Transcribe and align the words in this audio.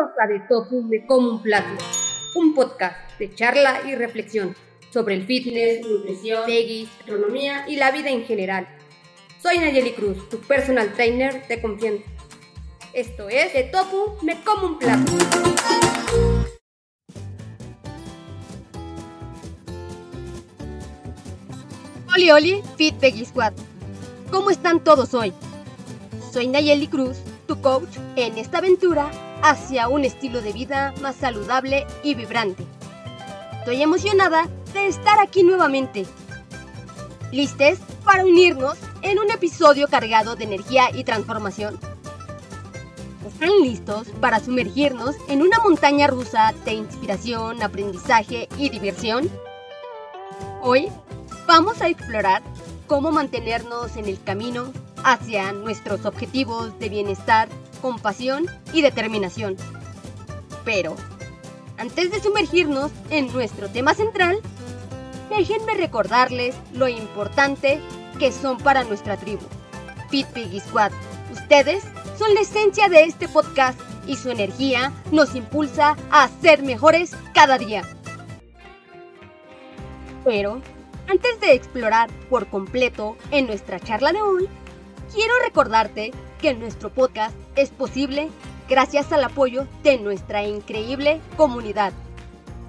Bienvenidos 0.00 0.28
De 0.28 0.48
Tofu 0.48 0.82
Me 0.82 1.04
Como 1.04 1.30
un 1.30 1.42
Plato, 1.42 1.84
un 2.34 2.54
podcast 2.54 2.96
de 3.18 3.34
charla 3.34 3.82
y 3.86 3.94
reflexión 3.94 4.56
sobre 4.90 5.14
el 5.14 5.26
fitness, 5.26 5.86
nutrición, 5.86 6.46
veggies, 6.46 6.88
gastronomía 6.98 7.66
y 7.68 7.76
la 7.76 7.90
vida 7.90 8.08
en 8.08 8.24
general. 8.24 8.66
Soy 9.42 9.58
Nayeli 9.58 9.92
Cruz, 9.92 10.26
tu 10.30 10.38
personal 10.38 10.94
trainer 10.94 11.46
de 11.48 11.60
confianza. 11.60 12.04
Esto 12.94 13.28
es 13.28 13.52
De 13.52 13.64
Tofu 13.64 14.16
Me 14.22 14.42
Como 14.42 14.68
un 14.68 14.78
Plato. 14.78 15.12
Oli 22.14 22.30
Oli 22.30 22.62
Fit 22.76 22.98
Veggie 23.00 23.26
Squad. 23.26 23.52
¿Cómo 24.30 24.50
están 24.50 24.82
todos 24.82 25.12
hoy? 25.12 25.34
Soy 26.32 26.46
Nayeli 26.46 26.86
Cruz, 26.86 27.18
tu 27.46 27.60
coach 27.60 27.98
en 28.16 28.38
esta 28.38 28.58
aventura 28.58 29.10
hacia 29.42 29.88
un 29.88 30.04
estilo 30.04 30.40
de 30.42 30.52
vida 30.52 30.94
más 31.00 31.16
saludable 31.16 31.86
y 32.02 32.14
vibrante. 32.14 32.64
Estoy 33.58 33.82
emocionada 33.82 34.48
de 34.72 34.86
estar 34.86 35.18
aquí 35.20 35.42
nuevamente. 35.42 36.06
¿Listes 37.32 37.78
para 38.04 38.24
unirnos 38.24 38.78
en 39.02 39.18
un 39.18 39.30
episodio 39.30 39.88
cargado 39.88 40.36
de 40.36 40.44
energía 40.44 40.90
y 40.92 41.04
transformación? 41.04 41.78
¿Están 43.26 43.50
listos 43.62 44.08
para 44.20 44.40
sumergirnos 44.40 45.16
en 45.28 45.42
una 45.42 45.60
montaña 45.60 46.06
rusa 46.06 46.52
de 46.64 46.72
inspiración, 46.72 47.62
aprendizaje 47.62 48.48
y 48.58 48.68
diversión? 48.68 49.30
Hoy 50.62 50.88
vamos 51.46 51.80
a 51.80 51.88
explorar 51.88 52.42
cómo 52.86 53.12
mantenernos 53.12 53.96
en 53.96 54.06
el 54.06 54.22
camino 54.22 54.72
hacia 55.04 55.52
nuestros 55.52 56.04
objetivos 56.04 56.78
de 56.78 56.88
bienestar, 56.88 57.48
compasión 57.80 58.46
y 58.72 58.82
determinación. 58.82 59.56
Pero, 60.64 60.94
antes 61.78 62.10
de 62.10 62.20
sumergirnos 62.20 62.92
en 63.10 63.32
nuestro 63.32 63.68
tema 63.68 63.94
central, 63.94 64.40
déjenme 65.30 65.74
recordarles 65.74 66.54
lo 66.72 66.88
importante 66.88 67.80
que 68.18 68.32
son 68.32 68.58
para 68.58 68.84
nuestra 68.84 69.16
tribu. 69.16 69.42
Fit 70.10 70.26
Piggy 70.28 70.60
Squad, 70.60 70.92
ustedes 71.32 71.84
son 72.18 72.34
la 72.34 72.40
esencia 72.40 72.88
de 72.88 73.04
este 73.04 73.28
podcast 73.28 73.80
y 74.06 74.16
su 74.16 74.30
energía 74.30 74.92
nos 75.10 75.34
impulsa 75.34 75.96
a 76.10 76.28
ser 76.42 76.62
mejores 76.62 77.16
cada 77.32 77.58
día. 77.58 77.82
Pero, 80.24 80.60
antes 81.08 81.40
de 81.40 81.54
explorar 81.54 82.10
por 82.28 82.48
completo 82.48 83.16
en 83.30 83.46
nuestra 83.46 83.80
charla 83.80 84.12
de 84.12 84.20
hoy, 84.20 84.48
quiero 85.12 85.32
recordarte 85.44 86.12
que 86.40 86.54
nuestro 86.54 86.90
podcast 86.90 87.36
es 87.54 87.70
posible 87.70 88.30
gracias 88.68 89.12
al 89.12 89.24
apoyo 89.24 89.66
de 89.82 89.98
nuestra 89.98 90.44
increíble 90.44 91.20
comunidad. 91.36 91.92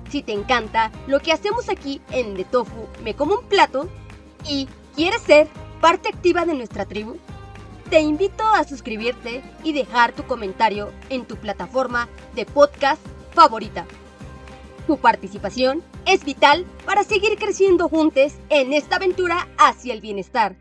Si 0.10 0.22
te 0.22 0.34
encanta 0.34 0.92
lo 1.08 1.20
que 1.22 1.32
hacemos 1.32 1.70
aquí 1.70 2.02
en 2.12 2.36
The 2.36 2.44
Tofu 2.44 2.88
Me 3.04 3.16
Como 3.16 3.36
un 3.36 3.46
Plato 3.46 3.88
y 4.48 4.68
quieres 4.96 5.22
ser 5.22 5.48
parte 5.80 6.10
activa 6.10 6.46
de 6.46 6.54
nuestra 6.54 6.86
tribu, 6.86 7.18
te 7.90 8.02
invito 8.02 8.44
a 8.44 8.64
suscribirte 8.64 9.42
y 9.64 9.74
dejar 9.74 10.14
tu 10.14 10.24
comentario 10.24 10.92
en 11.10 11.26
tu 11.26 11.38
plataforma 11.38 12.10
de 12.36 12.46
podcast 12.46 13.02
favorita. 13.34 13.86
Tu 14.88 14.98
participación 14.98 15.82
es 16.06 16.26
vital 16.26 16.66
para 16.86 17.04
seguir 17.04 17.38
creciendo 17.38 17.88
juntos 17.88 18.34
en 18.50 18.74
esta 18.74 18.98
aventura 18.98 19.48
hacia 19.58 19.94
el 19.94 20.02
bienestar. 20.02 20.56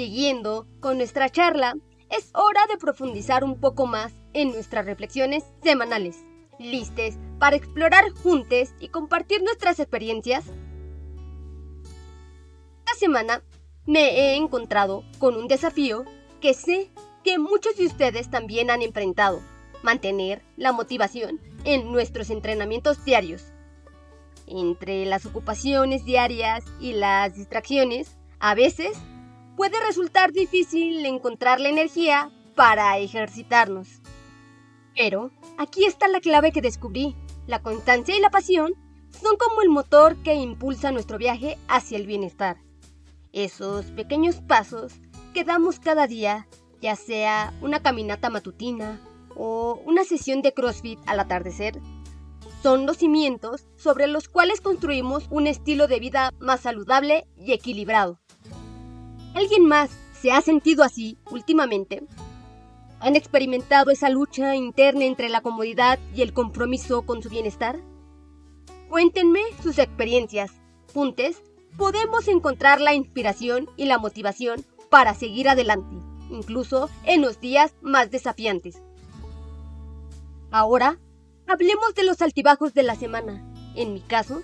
Siguiendo 0.00 0.66
con 0.80 0.96
nuestra 0.96 1.28
charla, 1.28 1.76
es 2.08 2.30
hora 2.32 2.66
de 2.68 2.78
profundizar 2.78 3.44
un 3.44 3.60
poco 3.60 3.86
más 3.86 4.14
en 4.32 4.48
nuestras 4.48 4.86
reflexiones 4.86 5.44
semanales. 5.62 6.16
¿Listes 6.58 7.18
para 7.38 7.56
explorar 7.56 8.08
juntos 8.22 8.70
y 8.80 8.88
compartir 8.88 9.42
nuestras 9.42 9.78
experiencias? 9.78 10.46
Esta 12.78 12.98
semana 12.98 13.42
me 13.84 14.20
he 14.20 14.36
encontrado 14.36 15.04
con 15.18 15.36
un 15.36 15.48
desafío 15.48 16.06
que 16.40 16.54
sé 16.54 16.90
que 17.22 17.38
muchos 17.38 17.76
de 17.76 17.84
ustedes 17.84 18.30
también 18.30 18.70
han 18.70 18.80
enfrentado. 18.80 19.42
Mantener 19.82 20.40
la 20.56 20.72
motivación 20.72 21.42
en 21.64 21.92
nuestros 21.92 22.30
entrenamientos 22.30 23.04
diarios. 23.04 23.52
Entre 24.46 25.04
las 25.04 25.26
ocupaciones 25.26 26.06
diarias 26.06 26.64
y 26.80 26.94
las 26.94 27.34
distracciones, 27.34 28.16
a 28.38 28.54
veces 28.54 28.96
puede 29.60 29.78
resultar 29.86 30.32
difícil 30.32 31.04
encontrar 31.04 31.60
la 31.60 31.68
energía 31.68 32.30
para 32.54 32.96
ejercitarnos. 32.96 34.00
Pero 34.96 35.32
aquí 35.58 35.84
está 35.84 36.08
la 36.08 36.20
clave 36.20 36.50
que 36.50 36.62
descubrí. 36.62 37.14
La 37.46 37.60
constancia 37.60 38.16
y 38.16 38.20
la 38.20 38.30
pasión 38.30 38.72
son 39.10 39.36
como 39.36 39.60
el 39.60 39.68
motor 39.68 40.16
que 40.22 40.32
impulsa 40.32 40.92
nuestro 40.92 41.18
viaje 41.18 41.58
hacia 41.68 41.98
el 41.98 42.06
bienestar. 42.06 42.56
Esos 43.34 43.84
pequeños 43.90 44.36
pasos 44.36 44.94
que 45.34 45.44
damos 45.44 45.78
cada 45.78 46.06
día, 46.06 46.48
ya 46.80 46.96
sea 46.96 47.52
una 47.60 47.82
caminata 47.82 48.30
matutina 48.30 48.98
o 49.36 49.82
una 49.84 50.04
sesión 50.04 50.40
de 50.40 50.54
CrossFit 50.54 50.98
al 51.04 51.20
atardecer, 51.20 51.78
son 52.62 52.86
los 52.86 52.96
cimientos 52.96 53.66
sobre 53.76 54.06
los 54.06 54.26
cuales 54.26 54.62
construimos 54.62 55.26
un 55.28 55.46
estilo 55.46 55.86
de 55.86 56.00
vida 56.00 56.32
más 56.38 56.60
saludable 56.60 57.26
y 57.36 57.52
equilibrado. 57.52 58.18
¿Alguien 59.34 59.64
más 59.64 59.90
se 60.20 60.32
ha 60.32 60.40
sentido 60.40 60.82
así 60.82 61.18
últimamente? 61.30 62.02
¿Han 63.00 63.16
experimentado 63.16 63.90
esa 63.90 64.10
lucha 64.10 64.56
interna 64.56 65.04
entre 65.04 65.28
la 65.28 65.40
comodidad 65.40 65.98
y 66.14 66.22
el 66.22 66.32
compromiso 66.32 67.02
con 67.02 67.22
su 67.22 67.30
bienestar? 67.30 67.80
Cuéntenme 68.88 69.40
sus 69.62 69.78
experiencias. 69.78 70.50
Juntos 70.92 71.42
podemos 71.76 72.28
encontrar 72.28 72.80
la 72.80 72.92
inspiración 72.92 73.70
y 73.76 73.86
la 73.86 73.98
motivación 73.98 74.64
para 74.90 75.14
seguir 75.14 75.48
adelante, 75.48 75.96
incluso 76.28 76.90
en 77.04 77.22
los 77.22 77.40
días 77.40 77.72
más 77.80 78.10
desafiantes. 78.10 78.82
Ahora, 80.50 80.98
hablemos 81.46 81.94
de 81.94 82.02
los 82.02 82.20
altibajos 82.20 82.74
de 82.74 82.82
la 82.82 82.96
semana. 82.96 83.46
En 83.76 83.94
mi 83.94 84.00
caso, 84.00 84.42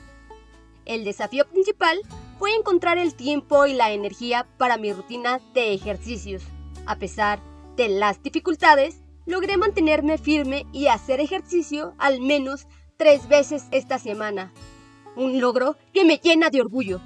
el 0.85 1.05
desafío 1.05 1.47
principal 1.49 1.99
fue 2.39 2.55
encontrar 2.55 2.99
el 2.99 3.15
tiempo 3.15 3.67
y 3.67 3.73
la 3.73 3.93
energía 3.93 4.47
para 4.59 4.77
mi 4.77 4.93
rutina 4.93 5.41
de 5.55 5.73
ejercicios. 5.73 6.43
A 6.87 6.97
pesar 6.97 7.41
de 7.77 7.89
las 7.89 8.23
dificultades, 8.23 9.03
logré 9.25 9.57
mantenerme 9.57 10.19
firme 10.19 10.67
y 10.73 10.87
hacer 10.87 11.21
ejercicio 11.21 11.95
al 11.99 12.21
menos 12.21 12.67
tres 12.97 13.29
veces 13.29 13.65
esta 13.71 13.99
semana. 13.99 14.53
Un 15.17 15.41
logro 15.41 15.77
que 15.93 16.05
me 16.05 16.19
llena 16.19 16.51
de 16.51 16.61
orgullo. 16.61 17.01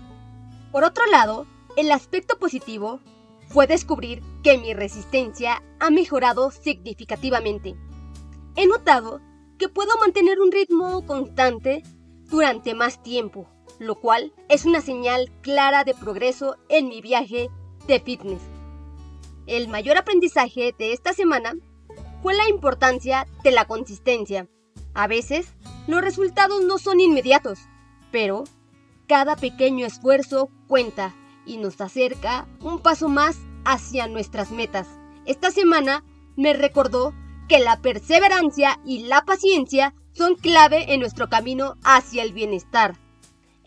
Por 0.72 0.84
otro 0.84 1.06
lado, 1.06 1.46
el 1.76 1.90
aspecto 1.92 2.38
positivo 2.38 3.00
fue 3.48 3.66
descubrir 3.66 4.22
que 4.42 4.58
mi 4.58 4.74
resistencia 4.74 5.62
ha 5.78 5.90
mejorado 5.90 6.50
significativamente. 6.50 7.76
He 8.56 8.66
notado 8.66 9.20
que 9.58 9.68
puedo 9.68 9.96
mantener 9.98 10.40
un 10.40 10.50
ritmo 10.50 11.06
constante 11.06 11.82
durante 12.28 12.74
más 12.74 13.02
tiempo 13.02 13.48
lo 13.80 13.96
cual 13.96 14.32
es 14.48 14.66
una 14.66 14.82
señal 14.82 15.32
clara 15.40 15.82
de 15.84 15.94
progreso 15.94 16.56
en 16.68 16.88
mi 16.88 17.00
viaje 17.00 17.48
de 17.88 17.98
fitness. 17.98 18.42
El 19.46 19.68
mayor 19.68 19.96
aprendizaje 19.96 20.74
de 20.78 20.92
esta 20.92 21.14
semana 21.14 21.54
fue 22.22 22.34
la 22.34 22.48
importancia 22.48 23.26
de 23.42 23.50
la 23.50 23.64
consistencia. 23.64 24.46
A 24.94 25.06
veces, 25.06 25.54
los 25.88 26.02
resultados 26.02 26.62
no 26.62 26.76
son 26.76 27.00
inmediatos, 27.00 27.58
pero 28.12 28.44
cada 29.08 29.34
pequeño 29.34 29.86
esfuerzo 29.86 30.50
cuenta 30.68 31.14
y 31.46 31.56
nos 31.56 31.80
acerca 31.80 32.46
un 32.60 32.80
paso 32.80 33.08
más 33.08 33.38
hacia 33.64 34.06
nuestras 34.08 34.50
metas. 34.50 34.88
Esta 35.24 35.50
semana 35.50 36.04
me 36.36 36.52
recordó 36.52 37.14
que 37.48 37.60
la 37.60 37.80
perseverancia 37.80 38.78
y 38.84 39.04
la 39.04 39.24
paciencia 39.24 39.94
son 40.12 40.34
clave 40.34 40.92
en 40.92 41.00
nuestro 41.00 41.30
camino 41.30 41.76
hacia 41.82 42.22
el 42.22 42.34
bienestar. 42.34 42.99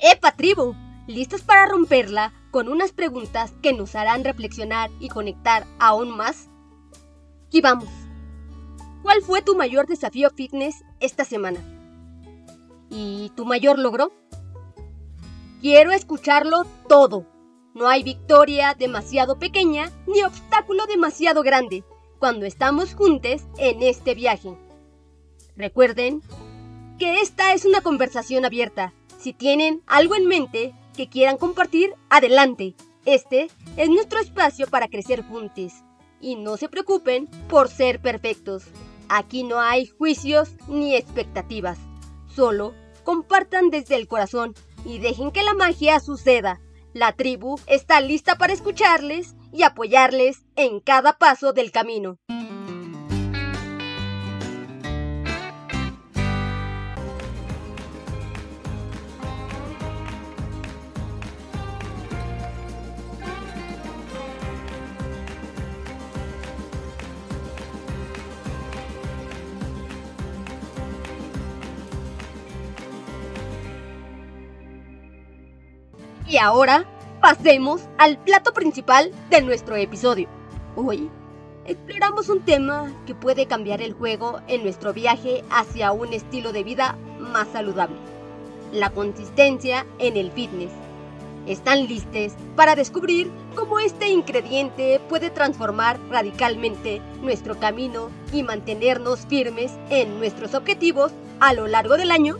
¡Epa, 0.05 0.35
tribu! 0.35 0.75
¿Listos 1.07 1.43
para 1.43 1.65
romperla 1.65 2.33
con 2.51 2.67
unas 2.67 2.91
preguntas 2.91 3.53
que 3.61 3.71
nos 3.71 3.95
harán 3.95 4.25
reflexionar 4.25 4.91
y 4.99 5.07
conectar 5.07 5.65
aún 5.79 6.11
más? 6.11 6.49
Y 7.51 7.61
vamos. 7.61 7.87
¿Cuál 9.01 9.21
fue 9.21 9.41
tu 9.41 9.55
mayor 9.55 9.87
desafío 9.87 10.29
fitness 10.29 10.83
esta 10.99 11.23
semana? 11.23 11.61
¿Y 12.89 13.31
tu 13.37 13.45
mayor 13.45 13.79
logro? 13.79 14.11
Quiero 15.61 15.91
escucharlo 15.91 16.65
todo. 16.89 17.25
No 17.73 17.87
hay 17.87 18.03
victoria 18.03 18.75
demasiado 18.77 19.39
pequeña 19.39 19.89
ni 20.05 20.21
obstáculo 20.21 20.85
demasiado 20.85 21.43
grande 21.43 21.85
cuando 22.19 22.45
estamos 22.45 22.93
juntos 22.93 23.43
en 23.57 23.81
este 23.81 24.15
viaje. 24.15 24.53
Recuerden 25.55 26.21
que 26.99 27.21
esta 27.21 27.53
es 27.53 27.63
una 27.63 27.79
conversación 27.79 28.43
abierta 28.43 28.91
si 29.23 29.31
tienen 29.31 29.81
algo 29.87 30.15
en 30.15 30.27
mente 30.27 30.75
que 30.97 31.07
quieran 31.07 31.37
compartir, 31.37 31.93
adelante. 32.09 32.75
Este 33.05 33.49
es 33.77 33.89
nuestro 33.89 34.19
espacio 34.19 34.67
para 34.67 34.89
crecer 34.89 35.23
juntos. 35.23 35.71
Y 36.19 36.35
no 36.35 36.57
se 36.57 36.67
preocupen 36.67 37.27
por 37.47 37.69
ser 37.69 38.01
perfectos. 38.01 38.65
Aquí 39.07 39.43
no 39.43 39.59
hay 39.59 39.87
juicios 39.87 40.49
ni 40.67 40.95
expectativas. 40.95 41.77
Solo 42.35 42.73
compartan 43.05 43.69
desde 43.69 43.95
el 43.95 44.07
corazón 44.07 44.55
y 44.85 44.99
dejen 44.99 45.31
que 45.31 45.43
la 45.43 45.53
magia 45.53 46.01
suceda. 46.01 46.59
La 46.93 47.13
tribu 47.13 47.57
está 47.65 48.01
lista 48.01 48.37
para 48.37 48.53
escucharles 48.53 49.35
y 49.53 49.63
apoyarles 49.63 50.43
en 50.57 50.81
cada 50.81 51.17
paso 51.17 51.53
del 51.53 51.71
camino. 51.71 52.17
Y 76.27 76.37
ahora 76.37 76.85
pasemos 77.21 77.81
al 77.97 78.17
plato 78.17 78.53
principal 78.53 79.11
de 79.29 79.41
nuestro 79.41 79.75
episodio. 79.75 80.29
Hoy 80.75 81.09
exploramos 81.65 82.29
un 82.29 82.41
tema 82.41 82.93
que 83.05 83.13
puede 83.13 83.45
cambiar 83.45 83.81
el 83.81 83.93
juego 83.93 84.39
en 84.47 84.63
nuestro 84.63 84.93
viaje 84.93 85.43
hacia 85.49 85.91
un 85.91 86.13
estilo 86.13 86.53
de 86.53 86.63
vida 86.63 86.97
más 87.19 87.49
saludable. 87.49 87.97
La 88.71 88.89
consistencia 88.89 89.85
en 89.99 90.15
el 90.15 90.31
fitness. 90.31 90.71
¿Están 91.45 91.87
listos 91.87 92.33
para 92.55 92.75
descubrir 92.75 93.29
cómo 93.53 93.79
este 93.79 94.07
ingrediente 94.07 95.01
puede 95.09 95.29
transformar 95.29 95.99
radicalmente 96.09 97.01
nuestro 97.21 97.59
camino 97.59 98.09
y 98.31 98.43
mantenernos 98.43 99.25
firmes 99.27 99.73
en 99.89 100.19
nuestros 100.19 100.53
objetivos 100.53 101.11
a 101.41 101.53
lo 101.53 101.67
largo 101.67 101.97
del 101.97 102.11
año? 102.11 102.37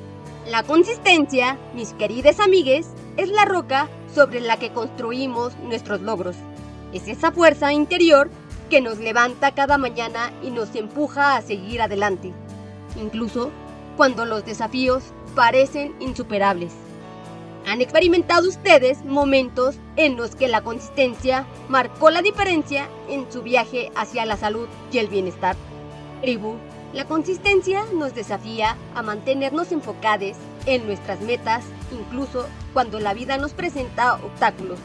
La 0.47 0.63
consistencia, 0.63 1.57
mis 1.75 1.94
queridas 1.94 2.39
amigues, 2.39 2.88
es 3.18 3.30
la 3.30 3.45
roca 3.45 3.89
sobre 4.13 4.39
la 4.39 4.57
que 4.57 4.71
construimos 4.71 5.56
nuestros 5.60 6.01
logros. 6.01 6.36
Es 6.94 7.07
esa 7.07 7.31
fuerza 7.31 7.74
interior 7.74 8.30
que 8.69 8.81
nos 8.81 8.98
levanta 8.98 9.54
cada 9.54 9.77
mañana 9.77 10.31
y 10.42 10.50
nos 10.50 10.75
empuja 10.75 11.36
a 11.36 11.42
seguir 11.42 11.81
adelante, 11.81 12.33
incluso 13.00 13.51
cuando 13.98 14.25
los 14.25 14.45
desafíos 14.45 15.04
parecen 15.36 15.95
insuperables. 16.00 16.74
¿Han 17.65 17.81
experimentado 17.81 18.50
ustedes 18.50 19.04
momentos 19.06 19.75
en 19.95 20.18
los 20.18 20.36
que 20.36 20.48
la 20.48 20.62
consistencia 20.62 21.45
marcó 21.69 22.10
la 22.10 22.21
diferencia 22.21 22.89
en 23.10 23.31
su 23.31 23.42
viaje 23.42 23.92
hacia 23.95 24.25
la 24.25 24.36
salud 24.36 24.68
y 24.92 24.98
el 24.98 25.07
bienestar? 25.07 25.56
Tribu, 26.21 26.56
la 26.94 27.06
consistencia 27.06 27.86
nos 27.94 28.13
desafía 28.13 28.77
a 28.95 29.01
mantenernos 29.01 29.71
enfocados 29.71 30.36
en 30.65 30.86
nuestras 30.86 31.21
metas, 31.21 31.63
incluso 31.93 32.47
cuando 32.73 32.99
la 32.99 33.13
vida 33.13 33.37
nos 33.37 33.53
presenta 33.53 34.15
obstáculos. 34.15 34.79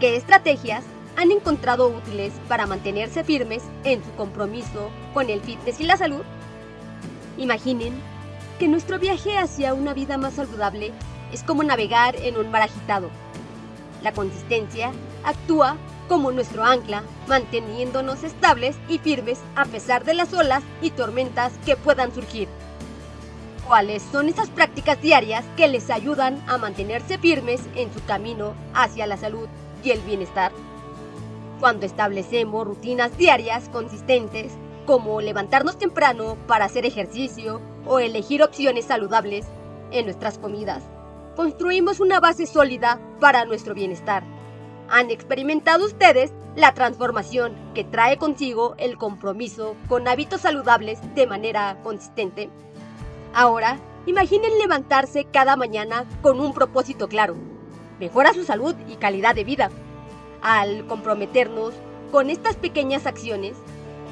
¿Qué 0.00 0.16
estrategias 0.16 0.84
han 1.16 1.30
encontrado 1.30 1.88
útiles 1.88 2.32
para 2.48 2.66
mantenerse 2.66 3.24
firmes 3.24 3.62
en 3.84 4.04
su 4.04 4.10
compromiso 4.12 4.90
con 5.12 5.30
el 5.30 5.40
fitness 5.40 5.80
y 5.80 5.84
la 5.84 5.96
salud? 5.96 6.22
Imaginen 7.38 7.94
que 8.58 8.68
nuestro 8.68 8.98
viaje 8.98 9.38
hacia 9.38 9.74
una 9.74 9.94
vida 9.94 10.18
más 10.18 10.34
saludable 10.34 10.92
es 11.32 11.42
como 11.42 11.62
navegar 11.62 12.16
en 12.16 12.36
un 12.36 12.50
mar 12.50 12.62
agitado. 12.62 13.10
La 14.02 14.12
consistencia 14.12 14.92
actúa 15.24 15.76
como 16.08 16.30
nuestro 16.30 16.64
ancla, 16.64 17.02
manteniéndonos 17.26 18.22
estables 18.22 18.76
y 18.88 18.98
firmes 18.98 19.40
a 19.56 19.64
pesar 19.64 20.04
de 20.04 20.14
las 20.14 20.32
olas 20.34 20.62
y 20.82 20.90
tormentas 20.90 21.52
que 21.64 21.76
puedan 21.76 22.14
surgir. 22.14 22.48
¿Cuáles 23.66 24.02
son 24.02 24.28
esas 24.28 24.50
prácticas 24.50 25.00
diarias 25.00 25.42
que 25.56 25.68
les 25.68 25.88
ayudan 25.88 26.42
a 26.46 26.58
mantenerse 26.58 27.16
firmes 27.16 27.62
en 27.74 27.92
su 27.94 28.04
camino 28.04 28.52
hacia 28.74 29.06
la 29.06 29.16
salud 29.16 29.48
y 29.82 29.90
el 29.90 30.00
bienestar? 30.00 30.52
Cuando 31.60 31.86
establecemos 31.86 32.66
rutinas 32.66 33.16
diarias 33.16 33.70
consistentes, 33.70 34.52
como 34.84 35.22
levantarnos 35.22 35.78
temprano 35.78 36.36
para 36.46 36.66
hacer 36.66 36.84
ejercicio 36.84 37.62
o 37.86 38.00
elegir 38.00 38.42
opciones 38.42 38.84
saludables 38.84 39.46
en 39.92 40.04
nuestras 40.04 40.36
comidas, 40.36 40.82
construimos 41.34 42.00
una 42.00 42.20
base 42.20 42.46
sólida 42.46 43.00
para 43.18 43.46
nuestro 43.46 43.72
bienestar. 43.72 44.24
¿Han 44.90 45.10
experimentado 45.10 45.86
ustedes 45.86 46.32
la 46.54 46.74
transformación 46.74 47.54
que 47.74 47.84
trae 47.84 48.18
consigo 48.18 48.74
el 48.76 48.98
compromiso 48.98 49.74
con 49.88 50.06
hábitos 50.06 50.42
saludables 50.42 50.98
de 51.14 51.26
manera 51.26 51.78
consistente? 51.82 52.50
Ahora, 53.34 53.80
imaginen 54.06 54.58
levantarse 54.58 55.24
cada 55.24 55.56
mañana 55.56 56.04
con 56.22 56.38
un 56.38 56.54
propósito 56.54 57.08
claro. 57.08 57.34
Mejora 57.98 58.32
su 58.32 58.44
salud 58.44 58.76
y 58.88 58.94
calidad 58.94 59.34
de 59.34 59.42
vida. 59.42 59.70
Al 60.40 60.86
comprometernos 60.86 61.74
con 62.12 62.30
estas 62.30 62.54
pequeñas 62.54 63.06
acciones 63.06 63.56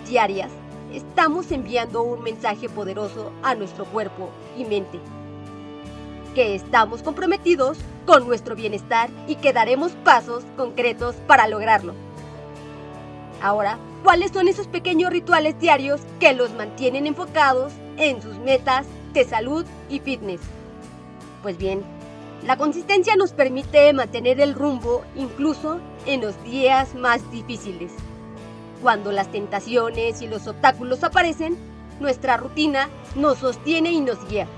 diarias, 0.09 0.51
estamos 0.93 1.53
enviando 1.53 2.03
un 2.03 2.25
mensaje 2.25 2.69
poderoso 2.69 3.31
a 3.45 3.55
nuestro 3.55 3.85
cuerpo 3.85 4.29
y 4.59 4.65
mente 4.65 4.99
que 6.35 6.55
estamos 6.55 7.03
comprometidos 7.03 7.79
con 8.07 8.27
nuestro 8.27 8.57
bienestar 8.57 9.11
y 9.29 9.37
que 9.37 9.53
daremos 9.53 9.93
pasos 10.03 10.43
concretos 10.57 11.15
para 11.27 11.47
lograrlo. 11.47 11.93
Ahora, 13.43 13.79
¿cuáles 14.03 14.33
son 14.33 14.49
esos 14.49 14.67
pequeños 14.67 15.11
rituales 15.11 15.61
diarios 15.61 16.01
que 16.19 16.33
los 16.33 16.51
mantienen 16.55 17.07
enfocados 17.07 17.73
en 17.99 18.23
sus 18.23 18.39
metas 18.39 18.87
de 19.13 19.25
salud 19.25 19.65
y 19.89 20.01
fitness? 20.01 20.41
Pues 21.43 21.59
bien, 21.59 21.83
la 22.47 22.57
consistencia 22.57 23.15
nos 23.17 23.33
permite 23.33 23.93
mantener 23.93 24.41
el 24.41 24.55
rumbo 24.55 25.05
incluso 25.15 25.81
en 26.07 26.21
los 26.21 26.43
días 26.45 26.95
más 26.95 27.31
difíciles. 27.31 27.93
Cuando 28.81 29.13
las 29.13 29.31
tentaciones 29.31 30.23
y 30.23 30.29
los 30.29 30.47
obstáculos 30.47 31.05
aparecen, 31.05 31.57
nuestra 32.01 32.37
rutina 32.37 32.89
nos 33.15 33.39
sostiene 33.39 33.93
y 33.93 34.01
nos 34.01 34.29
guía. 34.29 34.49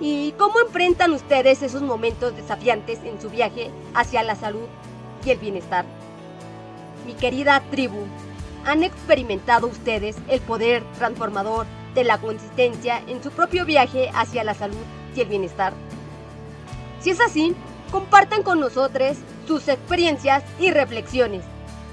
¿Y 0.00 0.32
cómo 0.32 0.60
enfrentan 0.60 1.12
ustedes 1.12 1.62
esos 1.62 1.82
momentos 1.82 2.36
desafiantes 2.36 3.00
en 3.04 3.20
su 3.20 3.30
viaje 3.30 3.70
hacia 3.94 4.22
la 4.22 4.36
salud 4.36 4.68
y 5.24 5.30
el 5.30 5.38
bienestar? 5.38 5.86
Mi 7.06 7.14
querida 7.14 7.62
tribu, 7.70 8.04
¿han 8.66 8.82
experimentado 8.84 9.66
ustedes 9.66 10.16
el 10.28 10.40
poder 10.40 10.84
transformador 10.98 11.66
de 11.94 12.04
la 12.04 12.18
consistencia 12.18 13.02
en 13.06 13.22
su 13.22 13.30
propio 13.30 13.64
viaje 13.64 14.10
hacia 14.14 14.44
la 14.44 14.54
salud 14.54 14.76
y 15.14 15.20
el 15.20 15.28
bienestar? 15.28 15.72
Si 17.00 17.10
es 17.10 17.20
así, 17.20 17.54
compartan 17.90 18.42
con 18.42 18.60
nosotros 18.60 19.16
sus 19.46 19.68
experiencias 19.68 20.44
y 20.58 20.70
reflexiones. 20.70 21.44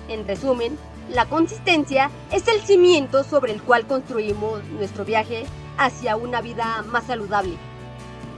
En 0.07 0.27
resumen, 0.27 0.77
la 1.09 1.25
consistencia 1.25 2.09
es 2.31 2.47
el 2.47 2.61
cimiento 2.61 3.23
sobre 3.23 3.53
el 3.53 3.61
cual 3.61 3.85
construimos 3.85 4.63
nuestro 4.65 5.05
viaje 5.05 5.45
hacia 5.77 6.15
una 6.15 6.41
vida 6.41 6.83
más 6.87 7.05
saludable 7.05 7.57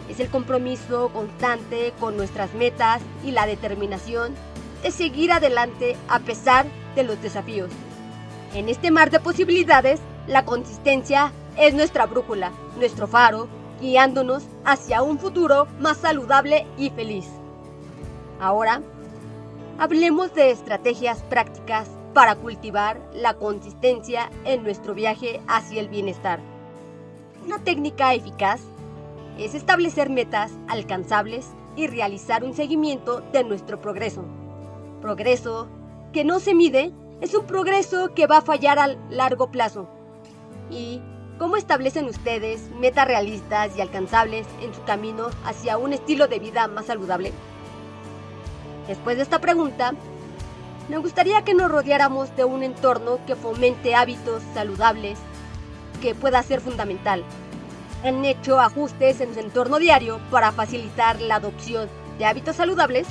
es 0.10 0.20
el 0.20 0.30
compromiso 0.30 1.10
constante 1.10 1.94
con 2.00 2.18
nuestras 2.18 2.54
metas 2.54 3.02
y 3.26 3.32
la 3.32 3.46
determinación 3.46 4.34
de 4.84 4.92
seguir 4.92 5.32
adelante 5.32 5.98
a 6.08 6.20
pesar 6.20 6.66
de 6.96 7.04
los 7.04 7.22
desafíos. 7.22 7.70
En 8.54 8.70
este 8.70 8.92
mar 8.92 9.12
de 9.12 9.20
posibilidades, 9.20 10.00
la 10.28 10.46
consistencia 10.46 11.32
es 11.58 11.74
nuestra 11.74 12.06
brújula, 12.06 12.52
nuestro 12.78 13.08
faro, 13.08 13.48
guiándonos 13.82 14.44
hacia 14.64 15.02
un 15.02 15.20
futuro 15.20 15.68
más 15.80 15.98
saludable 15.98 16.66
y 16.78 16.90
feliz. 16.92 17.28
Ahora, 18.40 18.82
hablemos 19.80 20.34
de 20.34 20.52
estrategias 20.52 21.22
prácticas 21.24 21.90
para 22.14 22.36
cultivar 22.36 23.00
la 23.14 23.36
consistencia 23.36 24.30
en 24.46 24.64
nuestro 24.64 24.94
viaje 24.94 25.42
hacia 25.48 25.82
el 25.82 25.90
bienestar. 25.90 26.40
Una 27.46 27.60
técnica 27.60 28.14
eficaz 28.14 28.62
es 29.38 29.54
establecer 29.54 30.10
metas 30.10 30.52
alcanzables 30.68 31.48
y 31.76 31.88
realizar 31.88 32.44
un 32.44 32.54
seguimiento 32.54 33.22
de 33.32 33.44
nuestro 33.44 33.80
progreso. 33.80 34.24
Progreso 35.02 35.68
que 36.12 36.24
no 36.24 36.40
se 36.40 36.56
mide 36.56 36.92
es 37.22 37.34
un 37.36 37.46
progreso 37.46 38.14
que 38.14 38.28
va 38.28 38.38
a 38.38 38.42
fallar 38.42 38.80
a 38.80 38.88
largo 39.10 39.52
plazo. 39.52 39.88
¿Y 40.72 41.02
cómo 41.38 41.58
establecen 41.58 42.06
ustedes 42.06 42.70
metas 42.80 43.08
realistas 43.08 43.76
y 43.78 43.82
alcanzables 43.82 44.48
en 44.62 44.74
su 44.74 44.84
camino 44.84 45.28
hacia 45.46 45.78
un 45.78 45.94
estilo 45.94 46.28
de 46.28 46.40
vida 46.40 46.68
más 46.68 46.88
saludable? 46.88 47.34
Después 48.88 49.18
de 49.18 49.24
esta 49.24 49.40
pregunta, 49.40 49.94
me 50.90 50.98
gustaría 50.98 51.44
que 51.44 51.54
nos 51.54 51.70
rodeáramos 51.70 52.36
de 52.36 52.46
un 52.46 52.64
entorno 52.64 53.20
que 53.26 53.36
fomente 53.36 53.96
hábitos 53.96 54.42
saludables 54.54 55.20
que 56.02 56.16
pueda 56.16 56.42
ser 56.44 56.62
fundamental 56.62 57.24
han 58.04 58.24
hecho 58.26 58.60
ajustes 58.60 59.22
en 59.22 59.34
su 59.34 59.40
entorno 59.40 59.80
diario 59.80 60.20
para 60.32 60.52
facilitar 60.52 61.20
la 61.22 61.36
adopción 61.36 61.90
de 62.18 62.26
hábitos 62.26 62.56
saludables? 62.56 63.08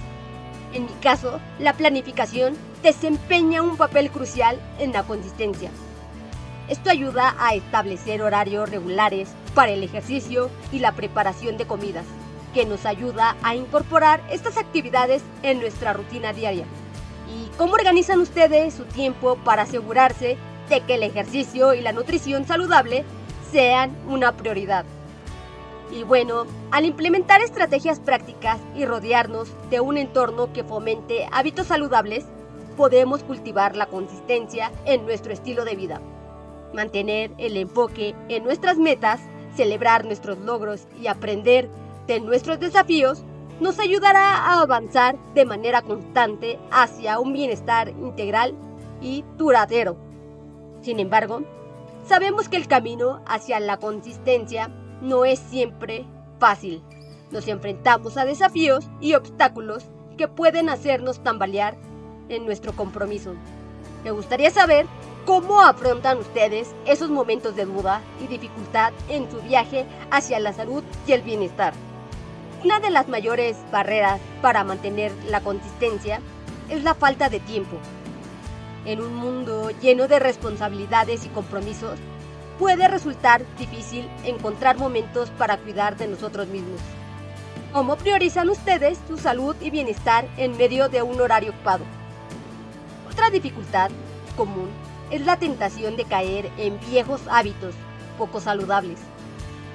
En 0.73 0.85
mi 0.85 0.92
caso, 1.00 1.40
la 1.59 1.73
planificación 1.73 2.56
desempeña 2.83 3.62
un 3.62 3.76
papel 3.76 4.11
crucial 4.11 4.61
en 4.78 4.92
la 4.92 5.02
consistencia. 5.02 5.71
Esto 6.68 6.90
ayuda 6.90 7.37
a 7.38 7.54
establecer 7.54 8.23
horarios 8.23 8.68
regulares 8.68 9.28
para 9.54 9.70
el 9.70 9.85
ejercicio 9.85 10.50
y 10.73 10.80
la 10.80 10.92
preparación 10.92 11.56
de 11.56 11.66
comidas, 11.66 12.04
que 12.52 12.66
nos 12.66 12.87
ayuda 12.87 13.37
a 13.44 13.54
incorporar 13.54 14.20
estas 14.30 14.56
actividades 14.56 15.23
en 15.44 15.61
nuestra 15.61 15.92
rutina 15.92 16.32
diaria. 16.32 16.64
¿Y 17.28 17.56
cómo 17.56 17.75
organizan 17.75 18.18
ustedes 18.18 18.75
su 18.75 18.85
tiempo 18.85 19.37
para 19.44 19.62
asegurarse 19.62 20.37
de 20.68 20.80
que 20.80 20.94
el 20.94 21.04
ejercicio 21.04 21.73
y 21.73 21.82
la 21.82 21.92
nutrición 21.92 22.46
saludable 22.46 23.04
sean 23.52 23.96
una 24.08 24.32
prioridad? 24.32 24.85
Y 25.92 26.02
bueno, 26.02 26.46
al 26.73 26.85
implementar 26.85 27.42
estrategias 27.42 28.00
prácticas 28.00 28.58
y 28.75 28.85
rodearnos 28.87 29.52
de 29.70 29.78
un 29.78 29.99
entorno 29.99 30.52
que 30.52 30.64
fomente 30.64 31.28
hábitos 31.30 31.68
saludables, 31.68 32.25
podemos 32.76 33.23
cultivar 33.23 33.76
la 33.76 33.87
consistencia 33.87 34.73
en 34.85 35.06
nuestro 35.06 35.32
estilo 35.32 35.64
de 35.64 35.76
vida. 35.76 36.00
Mantener 36.73 37.32
el 37.38 37.56
enfoque 37.56 38.14
en 38.28 38.44
nuestras 38.44 38.78
metas, 38.78 39.20
celebrar 39.54 40.04
nuestros 40.04 40.38
logros 40.38 40.87
y 41.00 41.06
aprender 41.06 41.68
de 42.06 42.20
nuestros 42.20 42.61
desafíos 42.61 43.25
nos 43.61 43.78
ayudará 43.78 44.37
a 44.37 44.61
avanzar 44.61 45.16
de 45.35 45.46
manera 45.46 45.82
constante 45.82 46.58
hacia 46.70 47.18
un 47.18 47.32
bienestar 47.32 47.88
integral 47.88 48.54
y 49.00 49.25
duradero. 49.38 49.96
Sin 50.82 51.00
embargo, 51.00 51.42
sabemos 52.06 52.49
que 52.49 52.56
el 52.56 52.68
camino 52.68 53.23
hacia 53.26 53.58
la 53.61 53.78
consistencia 53.78 54.68
no 55.00 55.25
es 55.25 55.38
siempre 55.38 56.04
fácil. 56.38 56.82
Nos 57.30 57.49
enfrentamos 57.49 58.16
a 58.16 58.25
desafíos 58.25 58.87
y 59.00 59.14
obstáculos 59.14 59.87
que 60.16 60.28
pueden 60.28 60.68
hacernos 60.68 61.23
tambalear 61.23 61.76
en 62.28 62.44
nuestro 62.44 62.73
compromiso. 62.73 63.35
Me 64.04 64.11
gustaría 64.11 64.50
saber 64.50 64.87
cómo 65.26 65.61
afrontan 65.61 66.18
ustedes 66.18 66.68
esos 66.87 67.11
momentos 67.11 67.56
de 67.56 67.64
duda 67.64 68.00
y 68.23 68.28
dificultad 68.28 68.92
en 69.09 69.28
su 69.28 69.42
viaje 69.42 69.85
hacia 70.11 70.38
la 70.38 70.52
salud 70.52 70.85
y 71.04 71.12
el 71.12 71.23
bienestar. 71.23 71.75
Una 72.64 72.78
de 72.78 72.90
las 72.90 73.09
mayores 73.09 73.56
barreras 73.73 74.21
para 74.40 74.62
mantener 74.62 75.12
la 75.28 75.40
consistencia 75.40 76.21
es 76.71 76.85
la 76.85 76.95
falta 76.95 77.28
de 77.28 77.40
tiempo. 77.40 77.76
En 78.85 79.00
un 79.00 79.16
mundo 79.16 79.71
lleno 79.83 80.06
de 80.06 80.21
responsabilidades 80.21 81.26
y 81.26 81.28
compromisos, 81.28 81.99
puede 82.61 82.87
resultar 82.87 83.42
difícil 83.59 84.09
encontrar 84.25 84.78
momentos 84.78 85.30
para 85.30 85.59
cuidar 85.59 85.97
de 85.97 86.06
nosotros 86.06 86.47
mismos. 86.47 86.80
¿Cómo 87.73 87.97
priorizan 87.97 88.49
ustedes 88.49 88.97
su 89.09 89.18
salud 89.18 89.56
y 89.61 89.71
bienestar 89.71 90.28
en 90.37 90.56
medio 90.56 90.88
de 90.88 91.02
un 91.02 91.21
horario 91.21 91.50
ocupado? 91.50 91.85
Otra 93.11 93.28
dificultad 93.28 93.90
común 94.37 94.86
es 95.10 95.25
la 95.25 95.38
tentación 95.38 95.96
de 95.96 96.04
caer 96.04 96.50
en 96.58 96.78
viejos 96.90 97.20
hábitos 97.30 97.75
poco 98.18 98.40
saludables. 98.40 98.98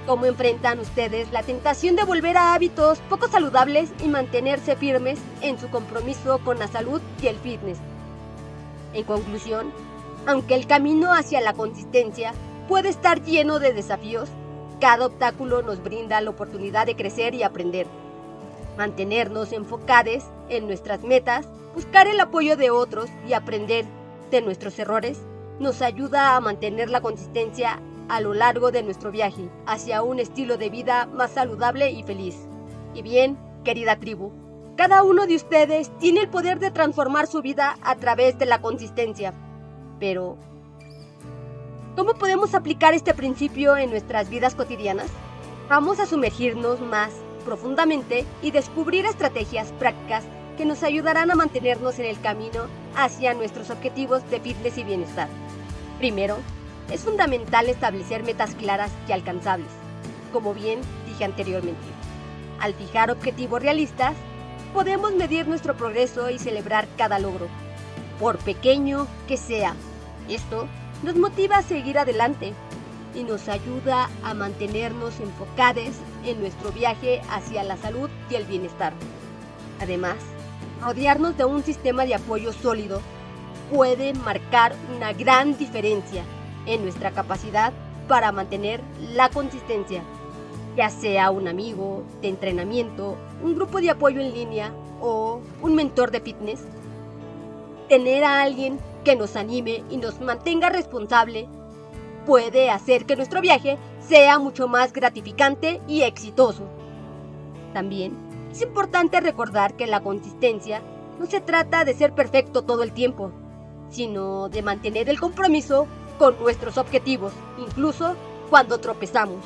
¿Cómo 0.05 0.25
enfrentan 0.25 0.79
ustedes 0.79 1.31
la 1.31 1.43
tentación 1.43 1.95
de 1.95 2.03
volver 2.03 2.35
a 2.35 2.53
hábitos 2.53 3.00
poco 3.09 3.27
saludables 3.27 3.91
y 4.03 4.07
mantenerse 4.07 4.75
firmes 4.75 5.19
en 5.41 5.59
su 5.59 5.69
compromiso 5.69 6.39
con 6.39 6.57
la 6.59 6.67
salud 6.67 7.01
y 7.21 7.27
el 7.27 7.38
fitness? 7.38 7.77
En 8.93 9.03
conclusión, 9.03 9.71
aunque 10.25 10.55
el 10.55 10.67
camino 10.67 11.13
hacia 11.13 11.39
la 11.39 11.53
consistencia 11.53 12.33
puede 12.67 12.89
estar 12.89 13.23
lleno 13.23 13.59
de 13.59 13.73
desafíos, 13.73 14.29
cada 14.79 15.05
obstáculo 15.05 15.61
nos 15.61 15.83
brinda 15.83 16.19
la 16.19 16.31
oportunidad 16.31 16.88
de 16.88 16.95
crecer 16.95 17.35
y 17.35 17.43
aprender. 17.43 17.85
Mantenernos 18.77 19.51
enfocados 19.51 20.23
en 20.50 20.65
nuestras 20.65 21.03
metas, 21.03 21.45
buscar 21.75 22.07
el 22.07 22.19
apoyo 22.19 22.57
de 22.57 22.71
otros 22.71 23.09
y 23.27 23.33
aprender 23.33 23.85
de 24.31 24.41
nuestros 24.41 24.79
errores 24.79 25.21
nos 25.59 25.81
ayuda 25.81 26.35
a 26.35 26.39
mantener 26.39 26.89
la 26.89 27.01
consistencia 27.01 27.79
a 28.09 28.19
lo 28.21 28.33
largo 28.33 28.71
de 28.71 28.81
nuestro 28.81 29.11
viaje 29.11 29.50
hacia 29.67 30.01
un 30.01 30.19
estilo 30.19 30.57
de 30.57 30.69
vida 30.69 31.05
más 31.05 31.31
saludable 31.31 31.91
y 31.91 32.03
feliz. 32.03 32.35
Y 32.93 33.03
bien, 33.03 33.38
querida 33.63 34.00
tribu, 34.00 34.31
cada 34.75 35.03
uno 35.03 35.27
de 35.27 35.35
ustedes 35.35 35.95
tiene 36.00 36.21
el 36.21 36.29
poder 36.29 36.59
de 36.59 36.71
transformar 36.71 37.27
su 37.27 37.41
vida 37.41 37.77
a 37.83 37.95
través 37.97 38.39
de 38.39 38.47
la 38.47 38.61
consistencia. 38.61 39.33
Pero, 40.00 40.38
¿Cómo 41.95 42.13
podemos 42.13 42.55
aplicar 42.55 42.93
este 42.93 43.13
principio 43.13 43.75
en 43.75 43.89
nuestras 43.89 44.29
vidas 44.29 44.55
cotidianas? 44.55 45.11
Vamos 45.67 46.00
a 46.00 46.05
sumergirnos 46.05 46.79
más 46.79 47.11
profundamente 47.43 48.25
y 48.41 48.51
descubrir 48.51 49.05
estrategias 49.05 49.73
prácticas 49.73 50.23
que 50.58 50.65
nos 50.65 50.84
ayudarán 50.84 51.31
a 51.31 51.36
mantenernos 51.36 52.00
en 52.00 52.05
el 52.05 52.20
camino 52.20 52.65
hacia 52.96 53.34
nuestros 53.34 53.70
objetivos 53.70 54.29
de 54.29 54.39
fitness 54.39 54.77
y 54.77 54.84
bienestar. 54.84 55.27
Primero, 55.98 56.38
es 56.91 57.01
fundamental 57.01 57.70
establecer 57.70 58.24
metas 58.24 58.55
claras 58.55 58.91
y 59.08 59.12
alcanzables, 59.12 59.70
como 60.34 60.53
bien 60.53 60.79
dije 61.08 61.24
anteriormente. 61.24 61.81
Al 62.60 62.74
fijar 62.74 63.12
objetivos 63.12 63.62
realistas, 63.62 64.13
podemos 64.74 65.13
medir 65.13 65.48
nuestro 65.48 65.75
progreso 65.75 66.29
y 66.29 66.39
celebrar 66.39 66.88
cada 66.98 67.20
logro, 67.20 67.48
por 68.20 68.38
pequeño 68.38 69.08
que 69.27 69.38
sea. 69.38 69.75
Esto 70.29 70.67
nos 71.03 71.15
motiva 71.15 71.58
a 71.58 71.63
seguir 71.63 71.98
adelante 71.98 72.53
y 73.15 73.24
nos 73.24 73.50
ayuda 73.50 74.10
a 74.24 74.34
mantenernos 74.34 75.20
enfocados 75.20 75.96
en 76.25 76.39
nuestro 76.39 76.72
viaje 76.72 77.22
hacia 77.29 77.63
la 77.63 77.77
salud 77.77 78.10
y 78.29 78.36
el 78.36 78.46
bienestar. 78.46 78.93
Además, 79.81 80.15
rodearnos 80.81 81.38
de 81.38 81.45
un 81.45 81.63
sistema 81.63 82.05
de 82.05 82.15
apoyo 82.15 82.51
sólido 82.51 83.01
puede 83.71 84.13
marcar 84.13 84.73
una 84.95 85.13
gran 85.13 85.57
diferencia 85.57 86.23
en 86.65 86.83
nuestra 86.83 87.11
capacidad 87.11 87.71
para 88.07 88.31
mantener 88.31 88.81
la 89.13 89.29
consistencia, 89.29 90.03
ya 90.75 90.89
sea 90.89 91.31
un 91.31 91.47
amigo 91.47 92.03
de 92.21 92.29
entrenamiento, 92.29 93.15
un 93.43 93.55
grupo 93.55 93.79
de 93.79 93.91
apoyo 93.91 94.19
en 94.19 94.33
línea 94.33 94.73
o 95.00 95.41
un 95.61 95.75
mentor 95.75 96.11
de 96.11 96.19
fitness. 96.19 96.63
Tener 97.88 98.23
a 98.23 98.41
alguien 98.41 98.79
que 99.03 99.15
nos 99.15 99.35
anime 99.35 99.83
y 99.89 99.97
nos 99.97 100.19
mantenga 100.19 100.69
responsable 100.69 101.47
puede 102.25 102.69
hacer 102.69 103.05
que 103.05 103.15
nuestro 103.15 103.41
viaje 103.41 103.77
sea 104.00 104.39
mucho 104.39 104.67
más 104.67 104.93
gratificante 104.93 105.81
y 105.88 106.01
exitoso. 106.01 106.63
También 107.73 108.30
es 108.51 108.62
importante 108.62 109.20
recordar 109.22 109.75
que 109.75 109.88
la 109.88 110.01
consistencia 110.01 110.81
no 111.20 111.25
se 111.25 111.39
trata 111.39 111.86
de 111.86 111.93
ser 111.93 112.13
perfecto 112.13 112.63
todo 112.63 112.84
el 112.84 112.91
tiempo, 112.91 113.31
sino 113.89 114.50
de 114.50 114.62
mantener 114.62 115.10
el 115.10 115.20
compromiso 115.20 115.88
con 116.17 116.38
nuestros 116.39 116.77
objetivos, 116.77 117.34
incluso 117.58 118.15
cuando 118.50 118.79
tropezamos. 118.79 119.43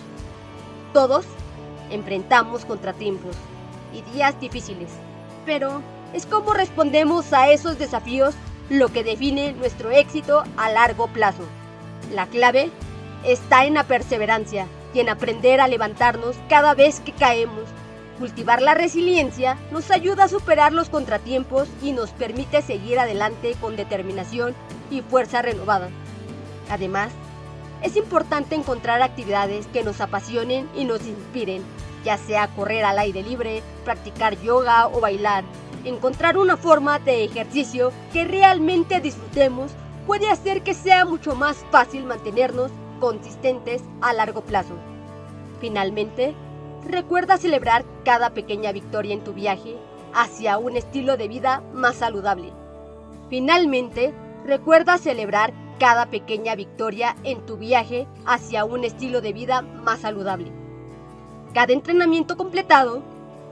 Todos 0.94 1.26
enfrentamos 1.92 2.66
contratiempos 2.66 3.36
y 3.94 4.02
días 4.14 4.40
difíciles, 4.40 4.90
pero 5.46 5.82
es 6.14 6.26
como 6.26 6.54
respondemos 6.54 7.32
a 7.34 7.50
esos 7.50 7.78
desafíos 7.78 8.36
lo 8.70 8.90
que 8.90 9.04
define 9.04 9.54
nuestro 9.54 9.92
éxito 9.92 10.44
a 10.58 10.70
largo 10.72 11.08
plazo. 11.08 11.44
La 12.12 12.26
clave 12.28 12.72
está 13.24 13.66
en 13.66 13.76
la 13.76 13.84
perseverancia 13.84 14.68
y 14.94 15.00
en 15.00 15.10
aprender 15.10 15.62
a 15.62 15.68
levantarnos 15.68 16.36
cada 16.50 16.74
vez 16.74 17.00
que 17.02 17.12
caemos. 17.12 17.66
Cultivar 18.20 18.62
la 18.62 18.74
resiliencia 18.74 19.58
nos 19.72 19.92
ayuda 19.92 20.24
a 20.24 20.30
superar 20.30 20.72
los 20.72 20.90
contratiempos 20.90 21.68
y 21.82 21.92
nos 21.92 22.12
permite 22.12 22.62
seguir 22.62 22.98
adelante 22.98 23.56
con 23.60 23.76
determinación 23.76 24.56
y 24.90 25.02
fuerza 25.02 25.42
renovada. 25.42 25.90
Además, 26.70 27.12
es 27.82 27.98
importante 27.98 28.56
encontrar 28.56 29.02
actividades 29.02 29.68
que 29.68 29.84
nos 29.84 30.00
apasionen 30.00 30.70
y 30.76 30.86
nos 30.86 31.06
inspiren, 31.06 31.62
ya 32.06 32.18
sea 32.18 32.48
correr 32.48 32.86
al 32.86 33.00
aire 33.00 33.22
libre, 33.22 33.62
practicar 33.84 34.40
yoga 34.42 34.88
o 34.88 35.02
bailar, 35.02 35.44
encontrar 35.84 36.38
una 36.38 36.56
forma 36.56 37.00
de 37.00 37.26
ejercicio 37.26 37.92
que 38.14 38.24
realmente 38.24 39.02
disfrutemos 39.02 39.72
puede 40.08 40.30
hacer 40.30 40.64
que 40.64 40.74
sea 40.74 41.04
mucho 41.04 41.36
más 41.36 41.66
fácil 41.70 42.06
mantenernos 42.06 42.72
consistentes 43.00 43.84
a 44.02 44.14
largo 44.14 44.42
plazo. 44.42 44.74
Finalmente, 45.60 46.34
recuerda 46.86 47.38
celebrar 47.38 47.86
cada 48.04 48.32
pequeña 48.32 48.72
victoria 48.72 49.14
en 49.14 49.24
tu 49.24 49.34
viaje 49.34 49.78
hacia 50.14 50.58
un 50.58 50.78
estilo 50.78 51.18
de 51.18 51.28
vida 51.28 51.62
más 51.74 51.96
saludable. 51.96 52.54
Finalmente, 53.30 54.14
recuerda 54.46 54.98
celebrar 54.98 55.54
cada 55.80 56.06
pequeña 56.06 56.56
victoria 56.56 57.16
en 57.24 57.46
tu 57.46 57.58
viaje 57.58 58.08
hacia 58.26 58.66
un 58.66 58.84
estilo 58.84 59.22
de 59.22 59.34
vida 59.34 59.62
más 59.62 60.00
saludable. 60.00 60.52
Cada 61.54 61.74
entrenamiento 61.74 62.38
completado, 62.38 63.02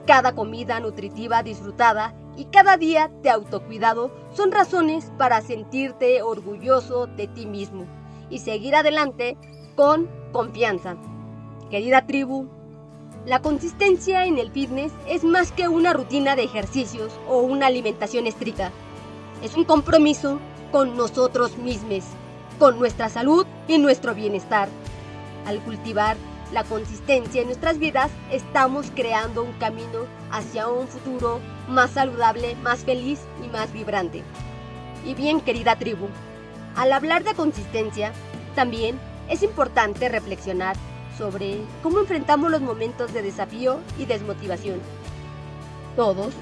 cada 0.06 0.34
comida 0.36 0.80
nutritiva 0.80 1.44
disfrutada 1.44 2.14
y 2.38 2.46
cada 2.46 2.78
día 2.78 3.12
de 3.22 3.30
autocuidado 3.30 4.12
son 4.32 4.52
razones 4.52 5.12
para 5.18 5.42
sentirte 5.42 6.22
orgulloso 6.22 7.08
de 7.08 7.28
ti 7.28 7.46
mismo 7.46 7.86
y 8.30 8.40
seguir 8.40 8.76
adelante 8.76 9.38
con 9.76 10.10
confianza. 10.32 10.96
Querida 11.70 12.06
tribu, 12.06 12.48
La 13.26 13.42
consistencia 13.42 14.26
en 14.26 14.38
el 14.38 14.52
fitness 14.52 14.92
es 15.08 15.24
más 15.24 15.54
que 15.54 15.70
una 15.70 15.94
rutina 15.94 16.36
de 16.36 16.44
ejercicios 16.44 17.14
o 17.30 17.38
una 17.38 17.68
alimentación 17.68 18.28
estricta. 18.28 18.70
Es 19.42 19.56
un 19.56 19.64
compromiso 19.64 20.40
con 20.74 20.98
nosotros 20.98 21.58
mismos, 21.58 22.04
con 22.60 22.78
nuestra 22.80 23.08
salud 23.08 23.46
y 23.70 23.78
nuestro 23.78 24.14
bienestar. 24.14 24.68
Al 25.46 25.62
cultivar 25.62 26.18
la 26.52 26.66
consistencia 26.66 27.40
en 27.40 27.48
nuestras 27.48 27.80
vidas, 27.80 28.12
estamos 28.30 28.92
creando 28.94 29.42
un 29.42 29.54
camino 29.54 30.06
hacia 30.30 30.68
un 30.68 30.90
futuro 30.90 31.40
más 31.70 31.92
saludable, 31.92 32.56
más 32.56 32.80
feliz 32.80 33.22
y 33.42 33.48
más 33.48 33.72
vibrante. 33.72 34.22
Y 35.06 35.14
bien, 35.14 35.40
querida 35.40 35.78
tribu, 35.78 36.10
al 36.76 36.92
hablar 36.92 37.24
de 37.24 37.36
consistencia, 37.36 38.12
también 38.54 39.00
es 39.30 39.44
importante 39.44 40.10
reflexionar 40.10 40.76
sobre 41.18 41.62
cómo 41.82 42.00
enfrentamos 42.00 42.52
los 42.52 42.62
momentos 42.62 43.14
de 43.14 43.22
desafío 43.22 43.80
y 43.98 44.06
desmotivación. 44.06 44.80
Todos 45.96 46.34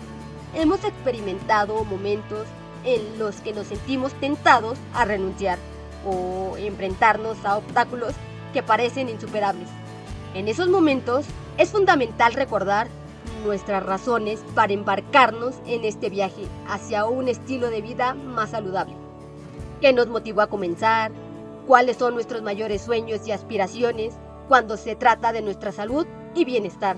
hemos 0.56 0.84
experimentado 0.84 1.84
momentos 1.84 2.48
en 2.84 3.20
los 3.20 3.36
que 3.42 3.54
nos 3.54 3.68
sentimos 3.68 4.14
tentados 4.16 4.78
a 4.94 5.06
renunciar 5.06 5.58
o 6.06 6.56
enfrentarnos 6.58 7.44
a 7.46 7.58
obstáculos 7.58 8.14
que 8.54 8.64
parecen 8.64 9.10
insuperables. 9.10 9.70
En 10.34 10.48
esos 10.48 10.68
momentos 10.70 11.26
es 11.58 11.70
fundamental 11.70 12.34
recordar 12.34 12.88
nuestras 13.44 13.84
razones 13.84 14.44
para 14.56 14.74
embarcarnos 14.74 15.56
en 15.66 15.86
este 15.86 16.10
viaje 16.10 16.48
hacia 16.68 17.06
un 17.06 17.28
estilo 17.28 17.70
de 17.70 17.82
vida 17.82 18.14
más 18.14 18.52
saludable. 18.52 18.96
¿Qué 19.80 19.94
nos 19.94 20.08
motivó 20.08 20.42
a 20.42 20.48
comenzar? 20.48 21.12
¿Cuáles 21.68 21.98
son 21.98 22.14
nuestros 22.14 22.42
mayores 22.42 22.82
sueños 22.82 23.28
y 23.28 23.32
aspiraciones 23.32 24.14
cuando 24.52 24.76
se 24.76 24.98
trata 24.98 25.32
de 25.32 25.42
nuestra 25.42 25.72
salud 25.72 26.06
y 26.36 26.44
bienestar? 26.44 26.98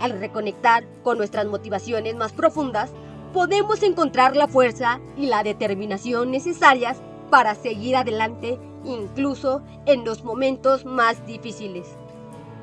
Al 0.00 0.18
reconectar 0.18 0.86
con 1.02 1.18
nuestras 1.18 1.44
motivaciones 1.44 2.16
más 2.16 2.32
profundas, 2.32 2.90
podemos 3.34 3.82
encontrar 3.82 4.36
la 4.36 4.48
fuerza 4.48 4.98
y 5.18 5.26
la 5.26 5.42
determinación 5.42 6.30
necesarias 6.30 6.96
para 7.28 7.54
seguir 7.54 7.94
adelante 7.94 8.58
incluso 8.86 9.60
en 9.84 10.06
los 10.06 10.24
momentos 10.24 10.86
más 10.86 11.26
difíciles, 11.26 11.86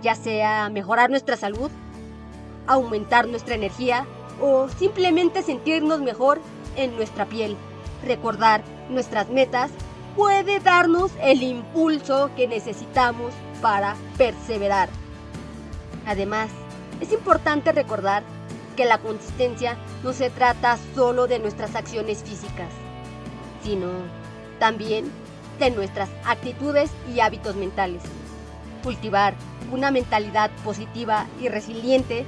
ya 0.02 0.16
sea 0.16 0.70
mejorar 0.70 1.12
nuestra 1.12 1.38
salud, 1.38 1.70
aumentar 2.66 3.28
nuestra 3.28 3.54
energía 3.54 4.08
o 4.42 4.70
simplemente 4.70 5.44
sentirnos 5.44 6.02
mejor 6.02 6.40
en 6.78 6.96
nuestra 6.96 7.28
piel. 7.28 7.56
Recordar 8.04 8.64
nuestras 8.90 9.30
metas 9.30 9.70
puede 10.16 10.60
darnos 10.62 11.12
el 11.22 11.44
impulso 11.44 12.32
que 12.36 12.48
necesitamos 12.48 13.36
para 13.62 13.96
perseverar. 14.18 14.90
Además, 16.06 16.50
es 17.02 17.12
importante 17.12 17.72
recordar 17.72 18.24
que 18.76 18.86
la 18.86 18.98
consistencia 18.98 19.78
no 20.04 20.14
se 20.14 20.30
trata 20.30 20.78
solo 20.96 21.28
de 21.28 21.40
nuestras 21.40 21.76
acciones 21.76 22.24
físicas, 22.24 22.70
sino 23.64 23.88
también 24.60 25.12
de 25.60 25.72
nuestras 25.72 26.10
actitudes 26.26 26.90
y 27.14 27.20
hábitos 27.20 27.56
mentales. 27.56 28.02
Cultivar 28.84 29.34
una 29.72 29.92
mentalidad 29.92 30.50
positiva 30.64 31.28
y 31.42 31.50
resiliente 31.50 32.26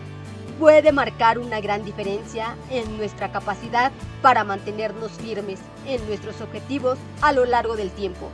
puede 0.60 0.92
marcar 0.92 1.40
una 1.40 1.60
gran 1.60 1.84
diferencia 1.84 2.56
en 2.70 2.98
nuestra 2.98 3.32
capacidad 3.32 3.92
para 4.22 4.44
mantenernos 4.44 5.12
firmes 5.14 5.60
en 5.88 6.06
nuestros 6.08 6.40
objetivos 6.42 7.00
a 7.22 7.32
lo 7.32 7.46
largo 7.46 7.76
del 7.76 7.90
tiempo. 7.92 8.30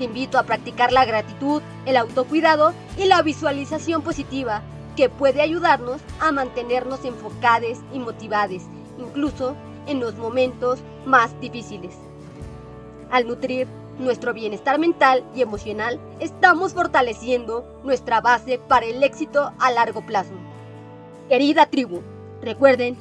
Te 0.00 0.06
invito 0.06 0.38
a 0.38 0.44
practicar 0.44 0.92
la 0.92 1.04
gratitud, 1.04 1.60
el 1.84 1.98
autocuidado 1.98 2.72
y 2.96 3.04
la 3.04 3.20
visualización 3.20 4.00
positiva 4.00 4.62
que 4.96 5.10
puede 5.10 5.42
ayudarnos 5.42 6.00
a 6.20 6.32
mantenernos 6.32 7.04
enfocados 7.04 7.76
y 7.92 7.98
motivados, 7.98 8.62
incluso 8.98 9.56
en 9.86 10.00
los 10.00 10.16
momentos 10.16 10.78
más 11.04 11.38
difíciles. 11.42 11.94
Al 13.10 13.28
nutrir 13.28 13.68
nuestro 13.98 14.32
bienestar 14.32 14.78
mental 14.78 15.22
y 15.36 15.42
emocional, 15.42 16.00
estamos 16.18 16.72
fortaleciendo 16.72 17.66
nuestra 17.84 18.22
base 18.22 18.58
para 18.58 18.86
el 18.86 19.02
éxito 19.02 19.52
a 19.58 19.70
largo 19.70 20.00
plazo. 20.06 20.32
Querida 21.28 21.66
tribu, 21.66 22.00
recuerden 22.40 22.96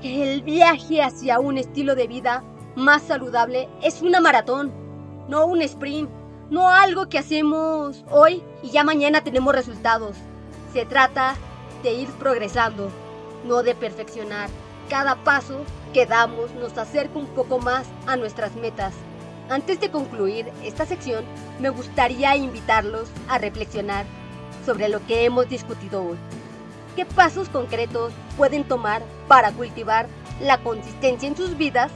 que 0.00 0.32
el 0.32 0.40
viaje 0.40 1.02
hacia 1.02 1.40
un 1.40 1.58
estilo 1.58 1.94
de 1.94 2.06
vida 2.06 2.42
más 2.74 3.02
saludable 3.02 3.68
es 3.82 4.00
una 4.00 4.22
maratón, 4.22 4.72
no 5.28 5.44
un 5.44 5.60
sprint, 5.60 6.08
no 6.50 6.68
algo 6.68 7.08
que 7.08 7.18
hacemos 7.18 8.04
hoy 8.10 8.42
y 8.62 8.70
ya 8.70 8.84
mañana 8.84 9.22
tenemos 9.22 9.54
resultados. 9.54 10.16
Se 10.72 10.84
trata 10.84 11.34
de 11.82 11.92
ir 11.92 12.08
progresando, 12.12 12.90
no 13.44 13.62
de 13.62 13.74
perfeccionar. 13.74 14.48
Cada 14.88 15.16
paso 15.16 15.60
que 15.92 16.06
damos 16.06 16.52
nos 16.52 16.76
acerca 16.76 17.18
un 17.18 17.26
poco 17.26 17.58
más 17.58 17.86
a 18.06 18.16
nuestras 18.16 18.54
metas. 18.56 18.94
Antes 19.48 19.80
de 19.80 19.90
concluir 19.90 20.50
esta 20.62 20.86
sección, 20.86 21.24
me 21.60 21.70
gustaría 21.70 22.36
invitarlos 22.36 23.08
a 23.28 23.38
reflexionar 23.38 24.06
sobre 24.64 24.88
lo 24.88 25.04
que 25.06 25.24
hemos 25.24 25.48
discutido 25.48 26.04
hoy. 26.04 26.16
¿Qué 26.96 27.06
pasos 27.06 27.48
concretos 27.48 28.12
pueden 28.36 28.64
tomar 28.64 29.02
para 29.28 29.52
cultivar 29.52 30.06
la 30.40 30.58
consistencia 30.58 31.28
en 31.28 31.36
sus 31.36 31.56
vidas? 31.56 31.90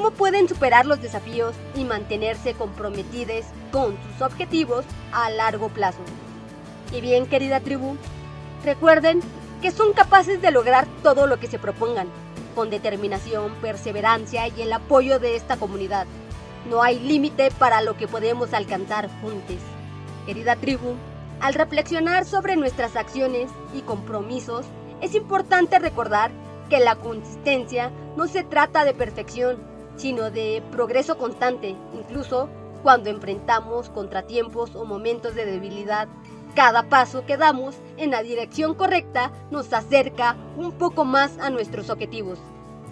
¿Cómo 0.00 0.12
pueden 0.12 0.48
superar 0.48 0.86
los 0.86 1.02
desafíos 1.02 1.54
y 1.74 1.84
mantenerse 1.84 2.54
comprometidos 2.54 3.44
con 3.70 3.98
sus 4.02 4.22
objetivos 4.22 4.86
a 5.12 5.28
largo 5.28 5.68
plazo? 5.68 5.98
Y 6.90 7.02
bien, 7.02 7.26
querida 7.26 7.60
tribu, 7.60 7.98
recuerden 8.64 9.20
que 9.60 9.70
son 9.70 9.92
capaces 9.92 10.40
de 10.40 10.52
lograr 10.52 10.86
todo 11.02 11.26
lo 11.26 11.38
que 11.38 11.48
se 11.48 11.58
propongan, 11.58 12.08
con 12.54 12.70
determinación, 12.70 13.52
perseverancia 13.56 14.48
y 14.48 14.62
el 14.62 14.72
apoyo 14.72 15.18
de 15.18 15.36
esta 15.36 15.58
comunidad. 15.58 16.06
No 16.66 16.82
hay 16.82 16.98
límite 16.98 17.50
para 17.50 17.82
lo 17.82 17.98
que 17.98 18.08
podemos 18.08 18.54
alcanzar 18.54 19.10
juntos. 19.20 19.58
Querida 20.24 20.56
tribu, 20.56 20.94
al 21.40 21.52
reflexionar 21.52 22.24
sobre 22.24 22.56
nuestras 22.56 22.96
acciones 22.96 23.50
y 23.74 23.82
compromisos, 23.82 24.64
es 25.02 25.14
importante 25.14 25.78
recordar 25.78 26.30
que 26.70 26.80
la 26.80 26.96
consistencia 26.96 27.90
no 28.16 28.28
se 28.28 28.44
trata 28.44 28.86
de 28.86 28.94
perfección, 28.94 29.69
sino 30.00 30.30
de 30.30 30.62
progreso 30.72 31.18
constante, 31.18 31.76
incluso 31.92 32.48
cuando 32.82 33.10
enfrentamos 33.10 33.90
contratiempos 33.90 34.74
o 34.74 34.86
momentos 34.86 35.34
de 35.34 35.44
debilidad 35.44 36.08
cada 36.54 36.88
paso 36.88 37.24
que 37.26 37.36
damos 37.36 37.76
en 37.96 38.10
la 38.10 38.22
dirección 38.22 38.74
correcta 38.74 39.30
nos 39.50 39.72
acerca 39.72 40.36
un 40.56 40.72
poco 40.72 41.04
más 41.04 41.38
a 41.38 41.50
nuestros 41.50 41.90
objetivos. 41.90 42.38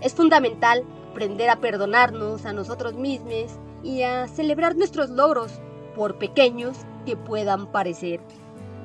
Es 0.01 0.15
fundamental 0.15 0.85
aprender 1.11 1.51
a 1.51 1.57
perdonarnos 1.57 2.45
a 2.45 2.53
nosotros 2.53 2.95
mismos 2.95 3.59
y 3.83 4.03
a 4.03 4.29
celebrar 4.29 4.77
nuestros 4.77 5.11
logros, 5.11 5.61
por 5.97 6.19
pequeños 6.19 6.77
que 7.05 7.17
puedan 7.17 7.67
parecer. 7.73 8.21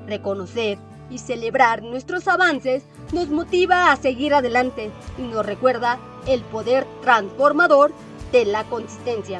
Reconocer 0.07 0.79
y 1.11 1.19
celebrar 1.19 1.83
nuestros 1.83 2.27
avances 2.27 2.83
nos 3.11 3.27
motiva 3.27 3.91
a 3.91 3.95
seguir 3.97 4.33
adelante 4.33 4.89
y 5.19 5.21
nos 5.21 5.45
recuerda 5.45 5.99
el 6.25 6.41
poder 6.41 6.87
transformador 7.01 7.93
de 8.33 8.43
la 8.45 8.65
consistencia. 8.65 9.39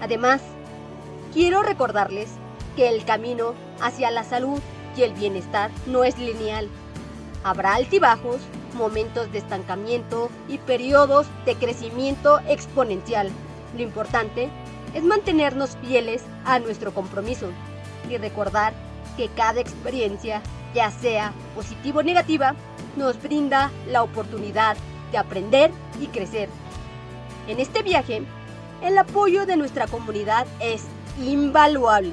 Además, 0.00 0.40
quiero 1.32 1.62
recordarles 1.62 2.30
que 2.74 2.88
el 2.88 3.04
camino 3.04 3.54
hacia 3.80 4.10
la 4.10 4.24
salud 4.24 4.58
y 4.96 5.02
el 5.02 5.12
bienestar 5.12 5.70
no 5.86 6.02
es 6.02 6.18
lineal. 6.18 6.68
Habrá 7.44 7.74
altibajos, 7.74 8.38
momentos 8.74 9.30
de 9.30 9.38
estancamiento 9.38 10.30
y 10.48 10.58
periodos 10.58 11.26
de 11.44 11.54
crecimiento 11.54 12.40
exponencial. 12.48 13.30
Lo 13.76 13.82
importante 13.82 14.48
es 14.94 15.04
mantenernos 15.04 15.76
fieles 15.82 16.22
a 16.44 16.58
nuestro 16.58 16.92
compromiso 16.92 17.46
y 18.08 18.16
recordar 18.16 18.72
que 19.16 19.28
cada 19.28 19.60
experiencia, 19.60 20.40
ya 20.74 20.90
sea 20.90 21.32
positiva 21.54 22.00
o 22.00 22.02
negativa, 22.02 22.54
nos 22.96 23.20
brinda 23.22 23.70
la 23.86 24.02
oportunidad 24.02 24.76
de 25.12 25.18
aprender 25.18 25.70
y 26.00 26.06
crecer. 26.06 26.48
En 27.50 27.58
este 27.58 27.82
viaje, 27.82 28.22
el 28.80 28.96
apoyo 28.96 29.44
de 29.44 29.56
nuestra 29.56 29.88
comunidad 29.88 30.46
es 30.60 30.84
invaluable. 31.20 32.12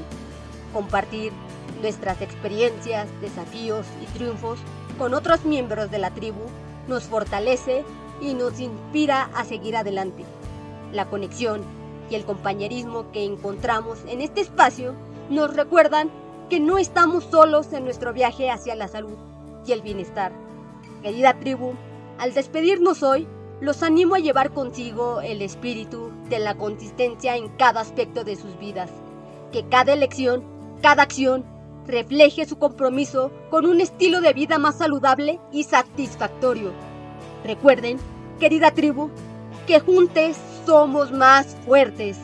Compartir 0.74 1.32
nuestras 1.80 2.24
experiencias, 2.24 3.08
desafíos 3.22 3.86
y 4.02 4.08
triunfos 4.18 4.58
con 4.98 5.14
otros 5.14 5.46
miembros 5.46 5.92
de 5.92 6.00
la 6.00 6.10
tribu 6.10 6.42
nos 6.88 7.04
fortalece 7.04 7.86
y 8.20 8.34
nos 8.34 8.60
inspira 8.60 9.30
a 9.36 9.46
seguir 9.46 9.78
adelante. 9.78 10.26
La 10.92 11.08
conexión 11.08 11.62
y 12.10 12.16
el 12.16 12.26
compañerismo 12.26 13.12
que 13.12 13.24
encontramos 13.24 14.00
en 14.08 14.22
este 14.22 14.42
espacio 14.42 14.96
nos 15.30 15.56
recuerdan 15.56 16.10
que 16.50 16.60
no 16.60 16.80
estamos 16.80 17.26
solos 17.26 17.72
en 17.74 17.84
nuestro 17.84 18.12
viaje 18.12 18.50
hacia 18.50 18.74
la 18.74 18.88
salud 18.88 19.18
y 19.68 19.72
el 19.72 19.84
bienestar. 19.84 20.32
Querida 21.04 21.38
tribu, 21.40 21.74
al 22.18 22.34
despedirnos 22.34 23.04
hoy, 23.04 23.28
los 23.60 23.82
animo 23.82 24.16
a 24.16 24.20
llevar 24.20 24.52
consigo 24.52 25.22
el 25.22 25.42
espíritu 25.42 26.12
de 26.30 26.40
la 26.40 26.56
consistencia 26.56 27.36
en 27.36 27.50
cada 27.50 27.82
aspecto 27.82 28.24
de 28.24 28.36
sus 28.36 28.58
vidas. 28.60 28.90
Que 29.52 29.68
cada 29.68 29.94
elección, 29.94 30.44
cada 30.82 31.04
acción 31.04 31.44
refleje 31.88 32.46
su 32.46 32.58
compromiso 32.60 33.32
con 33.50 33.66
un 33.66 33.82
estilo 33.82 34.22
de 34.22 34.34
vida 34.34 34.60
más 34.60 34.78
saludable 34.78 35.40
y 35.52 35.64
satisfactorio. 35.64 36.72
Recuerden, 37.44 37.98
querida 38.40 38.72
tribu, 38.72 39.10
que 39.66 39.80
juntos 39.80 40.38
somos 40.66 41.12
más 41.12 41.56
fuertes. 41.66 42.18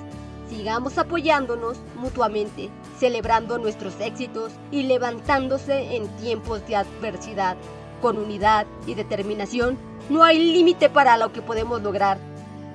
Sigamos 0.50 0.98
apoyándonos 0.98 1.78
mutuamente, 1.96 2.70
celebrando 3.00 3.58
nuestros 3.58 4.00
éxitos 4.00 4.52
y 4.70 4.84
levantándose 4.84 5.96
en 5.96 6.08
tiempos 6.18 6.68
de 6.68 6.76
adversidad. 6.76 7.58
Con 8.02 8.18
unidad 8.18 8.68
y 8.86 8.96
determinación, 8.96 9.78
no 10.10 10.24
hay 10.24 10.40
límite 10.54 10.90
para 10.90 11.18
lo 11.18 11.32
que 11.32 11.42
podemos 11.42 11.82
lograr. 11.82 12.18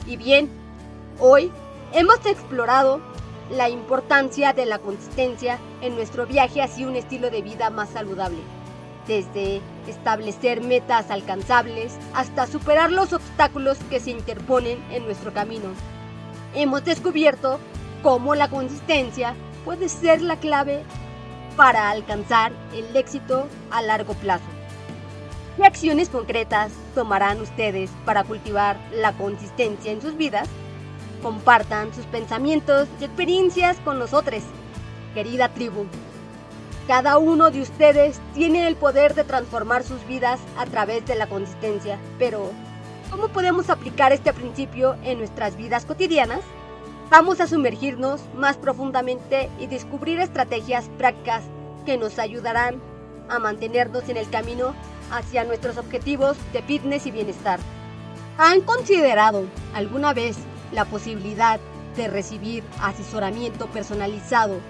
Y 0.07 0.17
bien, 0.17 0.51
hoy 1.19 1.53
hemos 1.93 2.25
explorado 2.27 3.01
la 3.51 3.69
importancia 3.69 4.53
de 4.53 4.67
la 4.67 4.79
consistencia 4.79 5.59
en 5.81 5.95
nuestro 5.95 6.27
viaje 6.27 6.63
hacia 6.63 6.87
un 6.87 6.97
estilo 6.97 7.31
de 7.31 7.43
vida 7.43 7.71
más 7.71 7.91
saludable, 7.91 8.39
desde 9.07 9.61
establecer 9.87 10.61
metas 10.61 11.11
alcanzables 11.11 11.97
hasta 12.15 12.47
superar 12.47 12.91
los 12.91 13.13
obstáculos 13.13 13.79
que 13.91 14.01
se 14.01 14.11
interponen 14.11 14.79
en 14.91 15.05
nuestro 15.05 15.33
camino. 15.33 15.69
Hemos 16.55 16.85
descubierto 16.85 17.59
cómo 18.03 18.35
la 18.35 18.49
consistencia 18.49 19.35
puede 19.65 19.89
ser 19.89 20.23
la 20.23 20.37
clave 20.37 20.83
para 21.57 21.91
alcanzar 21.91 22.53
el 22.75 22.95
éxito 22.97 23.47
a 23.71 23.83
largo 23.83 24.15
plazo. 24.15 24.58
¿Qué 25.59 25.65
acciones 25.65 26.09
concretas 26.09 26.71
tomarán 26.95 27.41
ustedes 27.41 27.91
para 28.05 28.23
cultivar 28.23 28.79
la 28.93 29.13
consistencia 29.15 29.91
en 29.91 30.01
sus 30.01 30.17
vidas? 30.17 30.49
Compartan 31.21 31.93
sus 31.93 32.07
pensamientos 32.07 32.87
y 33.01 33.05
experiencias 33.07 33.77
con 33.81 33.99
nosotros, 33.99 34.45
querida 35.15 35.49
tribu. 35.49 35.87
Cada 36.87 37.19
uno 37.19 37.51
de 37.51 37.63
ustedes 37.63 38.21
tiene 38.35 38.69
el 38.69 38.77
poder 38.77 39.17
de 39.17 39.25
transformar 39.25 39.83
sus 39.83 40.07
vidas 40.07 40.39
a 40.57 40.65
través 40.65 41.05
de 41.07 41.17
la 41.17 41.27
consistencia, 41.27 41.99
pero 42.21 42.53
¿cómo 43.11 43.27
podemos 43.27 43.69
aplicar 43.69 44.13
este 44.13 44.33
principio 44.33 44.95
en 45.03 45.19
nuestras 45.19 45.57
vidas 45.57 45.87
cotidianas? 45.87 46.43
Vamos 47.11 47.41
a 47.41 47.49
sumergirnos 47.49 48.21
más 48.33 48.57
profundamente 48.57 49.51
y 49.59 49.67
descubrir 49.67 50.21
estrategias 50.21 50.89
prácticas 50.99 51.43
que 51.85 51.99
nos 51.99 52.21
ayudarán 52.21 52.81
a 53.29 53.41
mantenernos 53.41 54.09
en 54.09 54.19
el 54.19 54.31
camino 54.31 54.73
hacia 55.11 55.45
nuestros 55.45 55.77
objetivos 55.77 56.37
de 56.53 56.63
fitness 56.63 57.07
y 57.07 57.11
bienestar. 57.11 57.61
¿Han 58.39 58.61
considerado 58.61 59.45
alguna 59.75 60.13
vez 60.13 60.37
la 60.73 60.85
posibilidad 60.85 61.59
de 61.97 62.09
recibir 62.09 62.63
asesoramiento 62.81 63.67
personalizado 63.67 64.61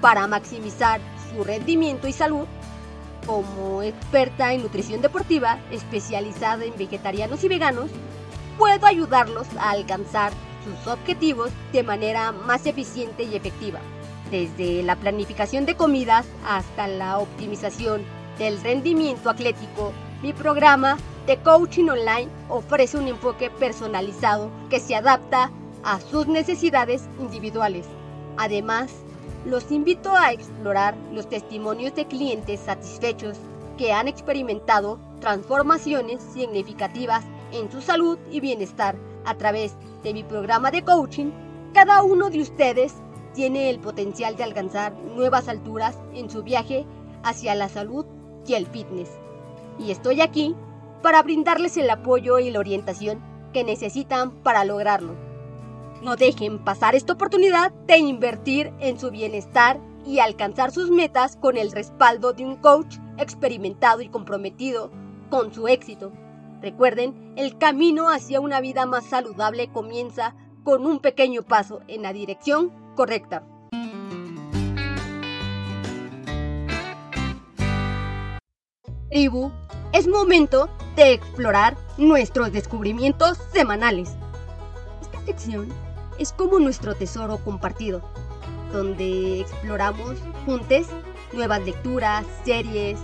para 0.00 0.26
maximizar 0.26 1.00
su 1.30 1.44
rendimiento 1.44 2.08
y 2.08 2.12
salud, 2.12 2.46
como 3.26 3.82
experta 3.82 4.54
en 4.54 4.62
nutrición 4.62 5.02
deportiva 5.02 5.58
especializada 5.70 6.64
en 6.64 6.76
vegetarianos 6.76 7.44
y 7.44 7.48
veganos, 7.48 7.90
puedo 8.56 8.86
ayudarlos 8.86 9.46
a 9.58 9.70
alcanzar 9.70 10.32
sus 10.64 10.86
objetivos 10.92 11.50
de 11.72 11.82
manera 11.82 12.32
más 12.32 12.66
eficiente 12.66 13.24
y 13.24 13.36
efectiva, 13.36 13.80
desde 14.30 14.82
la 14.82 14.96
planificación 14.96 15.66
de 15.66 15.76
comidas 15.76 16.26
hasta 16.46 16.88
la 16.88 17.18
optimización 17.18 18.02
del 18.38 18.60
rendimiento 18.60 19.30
atlético. 19.30 19.92
Mi 20.22 20.32
programa 20.32 20.96
de 21.26 21.36
coaching 21.38 21.88
online 21.88 22.28
ofrece 22.48 22.96
un 22.96 23.08
enfoque 23.08 23.50
personalizado 23.50 24.50
que 24.70 24.80
se 24.80 24.94
adapta 24.94 25.50
a 25.84 26.00
sus 26.00 26.26
necesidades 26.26 27.08
individuales. 27.20 27.86
Además, 28.36 28.90
los 29.44 29.70
invito 29.70 30.14
a 30.14 30.32
explorar 30.32 30.96
los 31.12 31.28
testimonios 31.28 31.94
de 31.94 32.06
clientes 32.06 32.60
satisfechos 32.60 33.36
que 33.76 33.92
han 33.92 34.08
experimentado 34.08 34.98
transformaciones 35.20 36.22
significativas 36.34 37.24
en 37.52 37.70
su 37.70 37.80
salud 37.80 38.18
y 38.30 38.40
bienestar 38.40 38.96
a 39.24 39.34
través 39.34 39.74
de 40.02 40.12
mi 40.14 40.24
programa 40.24 40.70
de 40.70 40.82
coaching. 40.82 41.30
Cada 41.74 42.02
uno 42.02 42.30
de 42.30 42.40
ustedes 42.40 42.94
tiene 43.34 43.70
el 43.70 43.78
potencial 43.78 44.36
de 44.36 44.44
alcanzar 44.44 44.92
nuevas 44.94 45.48
alturas 45.48 45.96
en 46.14 46.28
su 46.30 46.42
viaje 46.42 46.86
hacia 47.22 47.54
la 47.54 47.68
salud 47.68 48.04
y 48.46 48.54
el 48.54 48.66
fitness. 48.66 49.10
Y 49.78 49.90
estoy 49.90 50.20
aquí 50.20 50.54
para 51.02 51.22
brindarles 51.22 51.76
el 51.76 51.88
apoyo 51.90 52.38
y 52.38 52.50
la 52.50 52.58
orientación 52.58 53.22
que 53.52 53.64
necesitan 53.64 54.30
para 54.42 54.64
lograrlo. 54.64 55.14
No 56.02 56.16
dejen 56.16 56.58
pasar 56.64 56.94
esta 56.94 57.12
oportunidad 57.12 57.72
de 57.86 57.98
invertir 57.98 58.72
en 58.80 58.98
su 58.98 59.10
bienestar 59.10 59.80
y 60.06 60.20
alcanzar 60.20 60.70
sus 60.70 60.90
metas 60.90 61.36
con 61.36 61.56
el 61.56 61.72
respaldo 61.72 62.32
de 62.32 62.44
un 62.44 62.56
coach 62.56 62.96
experimentado 63.18 64.00
y 64.00 64.08
comprometido 64.08 64.90
con 65.28 65.52
su 65.52 65.68
éxito. 65.68 66.12
Recuerden, 66.62 67.32
el 67.36 67.58
camino 67.58 68.08
hacia 68.08 68.40
una 68.40 68.60
vida 68.60 68.86
más 68.86 69.04
saludable 69.04 69.68
comienza 69.68 70.34
con 70.64 70.86
un 70.86 71.00
pequeño 71.00 71.42
paso 71.42 71.80
en 71.88 72.02
la 72.02 72.12
dirección 72.12 72.72
correcta. 72.94 73.44
Tribu, 79.10 79.50
es 79.92 80.06
momento 80.06 80.68
de 80.94 81.14
explorar 81.14 81.76
nuestros 81.96 82.52
descubrimientos 82.52 83.38
semanales. 83.52 84.10
Esta 85.00 85.20
sección 85.24 85.68
es 86.18 86.32
como 86.32 86.58
nuestro 86.58 86.94
tesoro 86.94 87.38
compartido, 87.38 88.02
donde 88.70 89.40
exploramos 89.40 90.16
juntos 90.44 90.88
nuevas 91.32 91.64
lecturas, 91.64 92.26
series, 92.44 92.98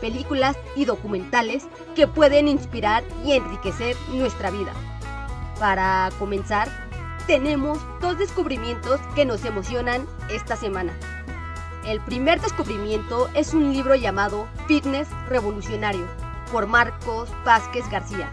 películas 0.00 0.56
y 0.76 0.84
documentales 0.84 1.66
que 1.96 2.06
pueden 2.06 2.46
inspirar 2.46 3.02
y 3.24 3.32
enriquecer 3.32 3.96
nuestra 4.12 4.50
vida. 4.50 4.72
Para 5.58 6.10
comenzar, 6.20 6.68
tenemos 7.26 7.78
dos 8.00 8.16
descubrimientos 8.16 9.00
que 9.16 9.24
nos 9.24 9.44
emocionan 9.44 10.06
esta 10.30 10.56
semana. 10.56 10.96
El 11.86 12.00
primer 12.00 12.40
descubrimiento 12.40 13.28
es 13.34 13.54
un 13.54 13.72
libro 13.72 13.94
llamado 13.94 14.46
Fitness 14.66 15.08
Revolucionario 15.28 16.06
por 16.52 16.66
Marcos 16.66 17.30
Vázquez 17.44 17.88
García. 17.88 18.32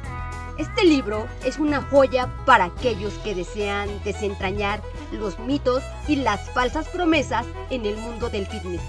Este 0.58 0.84
libro 0.84 1.28
es 1.44 1.60
una 1.60 1.82
joya 1.82 2.30
para 2.46 2.66
aquellos 2.66 3.14
que 3.20 3.36
desean 3.36 3.90
desentrañar 4.04 4.82
los 5.12 5.38
mitos 5.40 5.84
y 6.08 6.18
las 6.18 6.50
falsas 6.52 6.88
promesas 6.90 7.46
en 7.70 7.86
el 7.86 7.98
mundo 7.98 8.30
del 8.30 8.48
fitness. 8.48 8.82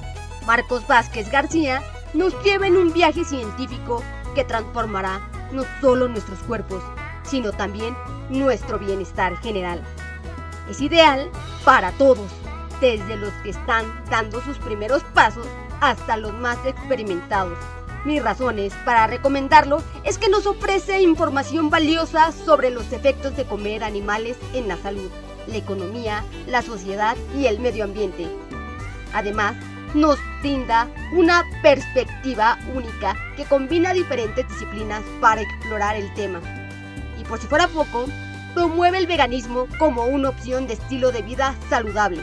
Marcos 0.46 0.86
Vázquez 0.86 1.30
García 1.30 1.82
nos 2.14 2.32
lleva 2.42 2.66
en 2.66 2.76
un 2.76 2.92
viaje 2.92 3.24
científico 3.24 4.02
que 4.34 4.44
transformará 4.44 5.20
no 5.52 5.64
solo 5.80 6.08
nuestros 6.08 6.38
cuerpos, 6.40 6.82
sino 7.24 7.52
también 7.52 7.96
nuestro 8.30 8.78
bienestar 8.78 9.36
general. 9.38 9.82
Es 10.68 10.80
ideal 10.80 11.30
para 11.64 11.92
todos, 11.92 12.30
desde 12.80 13.16
los 13.16 13.32
que 13.42 13.50
están 13.50 13.84
dando 14.10 14.40
sus 14.42 14.58
primeros 14.58 15.02
pasos 15.14 15.46
hasta 15.80 16.16
los 16.16 16.32
más 16.34 16.58
experimentados. 16.64 17.58
Mis 18.04 18.22
razones 18.22 18.72
para 18.84 19.06
recomendarlo 19.06 19.82
es 20.04 20.16
que 20.16 20.28
nos 20.28 20.46
ofrece 20.46 21.02
información 21.02 21.70
valiosa 21.70 22.30
sobre 22.30 22.70
los 22.70 22.92
efectos 22.92 23.36
de 23.36 23.44
comer 23.44 23.82
animales 23.82 24.36
en 24.54 24.68
la 24.68 24.76
salud, 24.76 25.10
la 25.48 25.56
economía, 25.56 26.24
la 26.46 26.62
sociedad 26.62 27.16
y 27.36 27.46
el 27.46 27.58
medio 27.58 27.84
ambiente. 27.84 28.28
Además, 29.12 29.56
nos 29.94 30.18
brinda 30.40 30.88
una 31.12 31.42
perspectiva 31.62 32.58
única 32.74 33.16
que 33.36 33.44
combina 33.44 33.92
diferentes 33.92 34.48
disciplinas 34.48 35.02
para 35.20 35.40
explorar 35.40 35.96
el 35.96 36.12
tema. 36.14 36.40
Y 37.18 37.24
por 37.24 37.40
si 37.40 37.46
fuera 37.46 37.66
poco, 37.66 38.06
promueve 38.54 38.98
el 38.98 39.06
veganismo 39.06 39.66
como 39.78 40.04
una 40.04 40.28
opción 40.28 40.66
de 40.66 40.74
estilo 40.74 41.12
de 41.12 41.22
vida 41.22 41.54
saludable. 41.68 42.22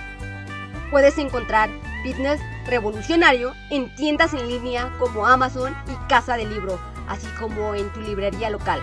Puedes 0.94 1.18
encontrar 1.18 1.72
fitness 2.04 2.40
revolucionario 2.68 3.56
en 3.72 3.94
tiendas 3.96 4.36
en 4.36 4.48
línea 4.48 4.94
como 5.00 5.26
Amazon 5.26 5.76
y 5.88 6.08
Casa 6.08 6.38
del 6.38 6.54
Libro, 6.54 6.80
así 7.08 7.26
como 7.40 7.74
en 7.74 7.92
tu 7.94 8.02
librería 8.02 8.52
local. 8.52 8.80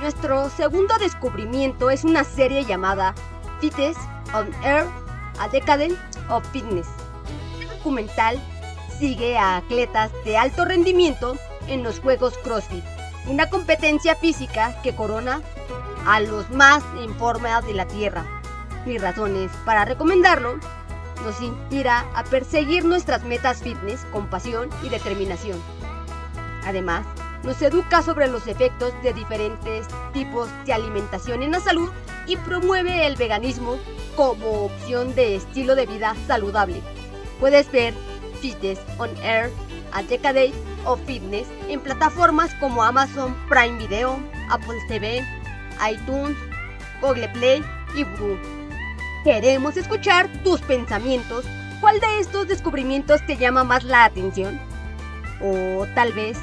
Nuestro 0.00 0.48
segundo 0.48 0.96
descubrimiento 0.98 1.90
es 1.90 2.04
una 2.04 2.22
serie 2.22 2.64
llamada 2.64 3.16
Fitness 3.60 3.96
on 4.32 4.54
Air, 4.62 4.86
A 5.40 5.48
Decade 5.48 5.96
of 6.28 6.48
Fitness. 6.52 6.86
Este 7.58 7.74
documental 7.74 8.40
sigue 8.96 9.36
a 9.36 9.56
atletas 9.56 10.12
de 10.24 10.36
alto 10.36 10.64
rendimiento 10.64 11.36
en 11.66 11.82
los 11.82 11.98
Juegos 11.98 12.38
CrossFit, 12.44 12.84
una 13.26 13.50
competencia 13.50 14.14
física 14.14 14.80
que 14.84 14.94
corona 14.94 15.42
a 16.06 16.20
los 16.20 16.48
más 16.50 16.84
en 17.00 17.12
forma 17.16 17.60
de 17.62 17.74
la 17.74 17.88
Tierra. 17.88 18.35
Mis 18.86 19.02
razones 19.02 19.50
para 19.64 19.84
recomendarlo 19.84 20.60
nos 21.24 21.42
inspira 21.42 22.06
a 22.14 22.22
perseguir 22.22 22.84
nuestras 22.84 23.24
metas 23.24 23.60
fitness 23.60 24.06
con 24.12 24.28
pasión 24.28 24.70
y 24.84 24.88
determinación. 24.88 25.60
Además, 26.64 27.04
nos 27.42 27.60
educa 27.62 28.02
sobre 28.02 28.28
los 28.28 28.46
efectos 28.46 28.92
de 29.02 29.12
diferentes 29.12 29.88
tipos 30.12 30.48
de 30.66 30.72
alimentación 30.72 31.42
en 31.42 31.50
la 31.50 31.60
salud 31.60 31.90
y 32.28 32.36
promueve 32.36 33.06
el 33.06 33.16
veganismo 33.16 33.76
como 34.14 34.66
opción 34.66 35.14
de 35.16 35.34
estilo 35.34 35.74
de 35.74 35.86
vida 35.86 36.14
saludable. 36.28 36.80
Puedes 37.40 37.70
ver 37.72 37.92
Fitness 38.40 38.78
on 38.98 39.10
Air, 39.22 39.50
a 39.92 40.02
Decade 40.04 40.52
of 40.84 41.00
Fitness 41.06 41.48
en 41.68 41.80
plataformas 41.80 42.54
como 42.60 42.84
Amazon 42.84 43.34
Prime 43.48 43.78
Video, 43.78 44.16
Apple 44.48 44.78
TV, 44.86 45.24
iTunes, 45.90 46.36
Google 47.00 47.28
Play 47.30 47.64
y 47.96 48.04
Blue. 48.04 48.55
Queremos 49.26 49.76
escuchar 49.76 50.30
tus 50.44 50.60
pensamientos. 50.60 51.44
¿Cuál 51.80 51.98
de 51.98 52.20
estos 52.20 52.46
descubrimientos 52.46 53.26
te 53.26 53.36
llama 53.36 53.64
más 53.64 53.82
la 53.82 54.04
atención? 54.04 54.56
O 55.42 55.84
tal 55.96 56.12
vez 56.12 56.38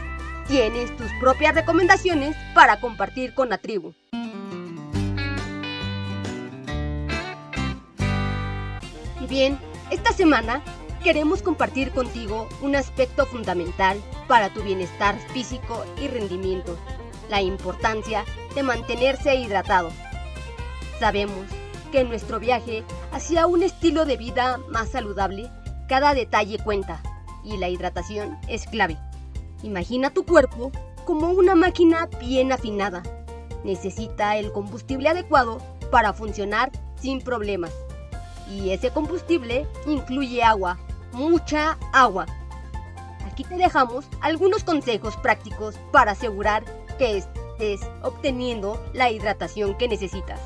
tienes 0.49 0.93
tus 0.97 1.07
propias 1.21 1.55
recomendaciones 1.55 2.35
para 2.53 2.81
compartir 2.81 3.33
con 3.33 3.47
la 3.47 3.57
tribu. 3.57 3.93
Y 9.21 9.27
bien, 9.29 9.57
esta 9.89 10.11
semana 10.11 10.61
queremos 11.01 11.41
compartir 11.41 11.91
contigo 11.91 12.49
un 12.61 12.75
aspecto 12.75 13.25
fundamental 13.25 13.97
para 14.27 14.49
tu 14.49 14.61
bienestar 14.61 15.17
físico 15.31 15.85
y 16.01 16.09
rendimiento, 16.09 16.77
la 17.29 17.41
importancia 17.41 18.25
de 18.55 18.63
mantenerse 18.63 19.35
hidratado. 19.35 19.89
Sabemos 20.99 21.45
que 21.93 21.99
en 22.01 22.09
nuestro 22.09 22.39
viaje 22.39 22.83
hacia 23.11 23.45
un 23.45 23.61
estilo 23.61 24.05
de 24.05 24.17
vida 24.17 24.57
más 24.67 24.89
saludable, 24.89 25.51
cada 25.87 26.15
detalle 26.15 26.57
cuenta 26.57 27.03
y 27.43 27.57
la 27.57 27.69
hidratación 27.69 28.39
es 28.47 28.65
clave. 28.65 28.97
Imagina 29.61 30.09
tu 30.09 30.25
cuerpo 30.25 30.71
como 31.05 31.29
una 31.29 31.53
máquina 31.53 32.09
bien 32.19 32.51
afinada. 32.51 33.03
Necesita 33.63 34.37
el 34.37 34.51
combustible 34.51 35.07
adecuado 35.07 35.59
para 35.91 36.13
funcionar 36.13 36.71
sin 36.99 37.21
problemas. 37.21 37.71
Y 38.49 38.71
ese 38.71 38.89
combustible 38.89 39.67
incluye 39.85 40.41
agua, 40.41 40.79
mucha 41.11 41.77
agua. 41.93 42.25
Aquí 43.31 43.43
te 43.43 43.55
dejamos 43.55 44.05
algunos 44.19 44.63
consejos 44.63 45.15
prácticos 45.17 45.75
para 45.91 46.13
asegurar 46.13 46.63
que 46.97 47.17
estés 47.17 47.81
obteniendo 48.01 48.83
la 48.93 49.11
hidratación 49.11 49.77
que 49.77 49.87
necesitas. 49.87 50.39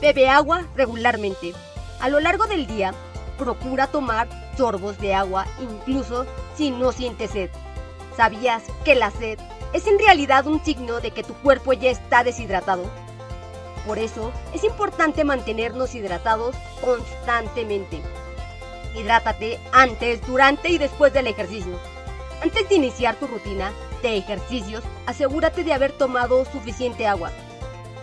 Bebe 0.00 0.30
agua 0.30 0.64
regularmente. 0.76 1.52
A 2.00 2.08
lo 2.08 2.20
largo 2.20 2.46
del 2.46 2.66
día, 2.66 2.94
procura 3.36 3.86
tomar 3.86 4.28
sorbos 4.56 4.98
de 4.98 5.14
agua 5.14 5.46
incluso 5.60 6.24
si 6.56 6.70
no 6.70 6.90
sientes 6.92 7.32
sed. 7.32 7.50
¿Sabías 8.16 8.62
que 8.82 8.94
la 8.94 9.10
sed 9.10 9.38
es 9.74 9.86
en 9.86 9.98
realidad 9.98 10.46
un 10.46 10.64
signo 10.64 11.00
de 11.00 11.10
que 11.10 11.22
tu 11.22 11.34
cuerpo 11.34 11.74
ya 11.74 11.90
está 11.90 12.24
deshidratado? 12.24 12.84
Por 13.86 13.98
eso 13.98 14.32
es 14.54 14.64
importante 14.64 15.22
mantenernos 15.24 15.94
hidratados 15.94 16.56
constantemente. 16.82 18.00
Hidrátate 18.96 19.60
antes, 19.72 20.26
durante 20.26 20.70
y 20.70 20.78
después 20.78 21.12
del 21.12 21.26
ejercicio. 21.26 21.78
Antes 22.42 22.68
de 22.70 22.74
iniciar 22.74 23.16
tu 23.16 23.26
rutina 23.26 23.70
de 24.02 24.16
ejercicios, 24.16 24.82
asegúrate 25.04 25.62
de 25.62 25.74
haber 25.74 25.92
tomado 25.92 26.46
suficiente 26.46 27.06
agua. 27.06 27.30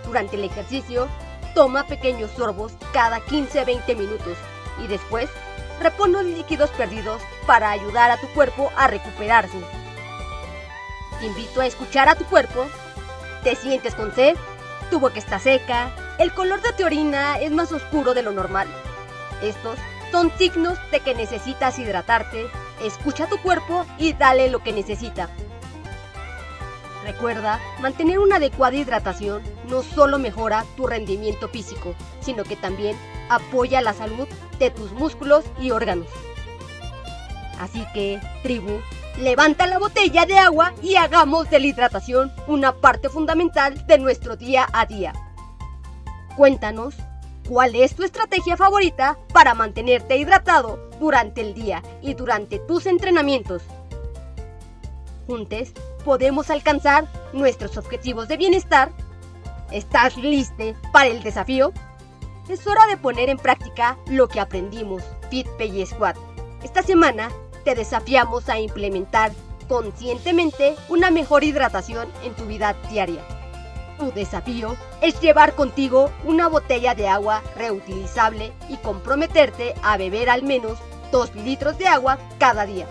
Durante 0.06 0.36
el 0.36 0.44
ejercicio, 0.44 1.08
toma 1.58 1.88
pequeños 1.88 2.30
sorbos 2.38 2.74
cada 2.94 3.20
15-20 3.20 3.98
minutos 3.98 4.38
y 4.84 4.86
después 4.86 5.28
repon 5.82 6.12
los 6.12 6.24
líquidos 6.24 6.70
perdidos 6.70 7.20
para 7.48 7.72
ayudar 7.72 8.12
a 8.12 8.22
tu 8.22 8.28
cuerpo 8.28 8.72
a 8.78 8.86
recuperarse. 8.86 9.60
Te 11.20 11.26
invito 11.26 11.60
a 11.60 11.66
escuchar 11.66 12.10
a 12.10 12.16
tu 12.16 12.26
cuerpo. 12.26 12.68
¿Te 13.44 13.56
sientes 13.56 13.96
con 13.96 14.14
sed? 14.14 14.38
Tu 14.92 15.00
boca 15.00 15.18
está 15.18 15.40
seca. 15.40 15.90
El 16.20 16.32
color 16.32 16.62
de 16.62 16.74
tu 16.74 16.86
orina 16.86 17.40
es 17.40 17.50
más 17.50 17.72
oscuro 17.72 18.14
de 18.14 18.22
lo 18.22 18.34
normal. 18.34 18.68
Estos 19.42 19.80
son 20.12 20.32
signos 20.38 20.78
de 20.92 21.00
que 21.00 21.16
necesitas 21.16 21.80
hidratarte. 21.80 22.52
Escucha 22.84 23.26
tu 23.26 23.42
cuerpo 23.42 23.84
y 23.98 24.14
dale 24.14 24.52
lo 24.52 24.60
que 24.60 24.74
necesita. 24.74 25.28
Recuerda, 27.08 27.62
mantener 27.80 28.20
una 28.20 28.36
adecuada 28.36 28.76
hidratación 28.76 29.42
no 29.70 29.82
solo 29.82 30.20
mejora 30.20 30.66
tu 30.76 30.88
rendimiento 30.88 31.48
físico, 31.48 31.96
sino 32.20 32.44
que 32.44 32.58
también 32.58 32.98
apoya 33.30 33.80
la 33.80 33.94
salud 33.94 34.28
de 34.60 34.72
tus 34.72 34.92
músculos 34.92 35.46
y 35.58 35.72
órganos. 35.72 36.08
Así 37.62 37.86
que, 37.94 38.20
tribu, 38.44 38.82
levanta 39.22 39.68
la 39.68 39.80
botella 39.80 40.26
de 40.26 40.38
agua 40.38 40.74
y 40.84 40.98
hagamos 40.98 41.50
de 41.50 41.62
la 41.62 41.68
hidratación 41.68 42.30
una 42.46 42.74
parte 42.74 43.08
fundamental 43.08 43.88
de 43.88 44.00
nuestro 44.00 44.36
día 44.36 44.68
a 44.74 44.86
día. 44.86 45.14
Cuéntanos 46.36 46.94
¿Cuál 47.48 47.76
es 47.76 47.96
tu 47.96 48.04
estrategia 48.04 48.58
favorita 48.58 49.18
para 49.32 49.54
mantenerte 49.54 50.18
hidratado 50.18 50.90
durante 51.00 51.40
el 51.40 51.54
día 51.54 51.82
y 52.02 52.14
durante 52.14 52.60
tus 52.60 52.86
entrenamientos? 52.86 53.64
Juntos 55.26 55.72
podemos 56.08 56.50
alcanzar 56.50 57.06
nuestros 57.34 57.76
objetivos 57.76 58.30
de 58.30 58.38
bienestar. 58.38 58.94
¿Estás 59.74 60.16
listo 60.16 60.74
para 60.94 61.08
el 61.08 61.22
desafío? 61.22 61.74
Es 62.48 62.66
hora 62.66 62.88
de 62.88 62.96
poner 62.96 63.28
en 63.28 63.38
práctica 63.38 63.98
lo 64.08 64.30
que 64.30 64.40
aprendimos 64.40 65.04
FitPay 65.30 65.86
Squad. 65.86 66.16
Esta 66.64 66.82
semana 66.82 67.30
te 67.66 67.76
desafiamos 67.76 68.48
a 68.48 68.58
implementar 68.58 69.34
conscientemente 69.68 70.78
una 70.88 71.12
mejor 71.12 71.44
hidratación 71.44 72.08
en 72.24 72.34
tu 72.36 72.46
vida 72.46 72.74
diaria. 72.90 73.22
Tu 74.00 74.10
desafío 74.14 74.78
es 75.02 75.20
llevar 75.20 75.56
contigo 75.56 76.10
una 76.24 76.48
botella 76.48 76.96
de 76.96 77.10
agua 77.10 77.44
reutilizable 77.58 78.54
y 78.70 78.78
comprometerte 78.78 79.76
a 79.84 79.98
beber 79.98 80.30
al 80.30 80.44
menos 80.44 80.80
2 81.12 81.36
litros 81.36 81.78
de 81.78 81.90
agua 81.90 82.18
cada 82.40 82.66
día. 82.66 82.88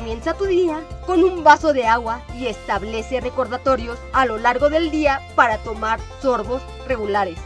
Comienza 0.00 0.32
tu 0.32 0.46
día 0.46 0.82
con 1.04 1.22
un 1.22 1.44
vaso 1.44 1.74
de 1.74 1.86
agua 1.86 2.22
y 2.34 2.46
establece 2.46 3.20
recordatorios 3.20 3.98
a 4.14 4.24
lo 4.24 4.38
largo 4.38 4.70
del 4.70 4.90
día 4.90 5.20
para 5.34 5.58
tomar 5.58 6.00
sorbos 6.22 6.62
regulares. 6.88 7.38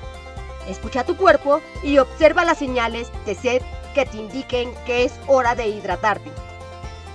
Escucha 0.68 1.04
tu 1.04 1.16
cuerpo 1.16 1.60
y 1.82 1.98
observa 1.98 2.44
las 2.44 2.58
señales 2.58 3.10
de 3.26 3.34
sed 3.34 3.60
que 3.92 4.06
te 4.06 4.18
indiquen 4.18 4.72
que 4.86 5.02
es 5.02 5.12
hora 5.26 5.56
de 5.56 5.66
hidratarte. 5.66 6.30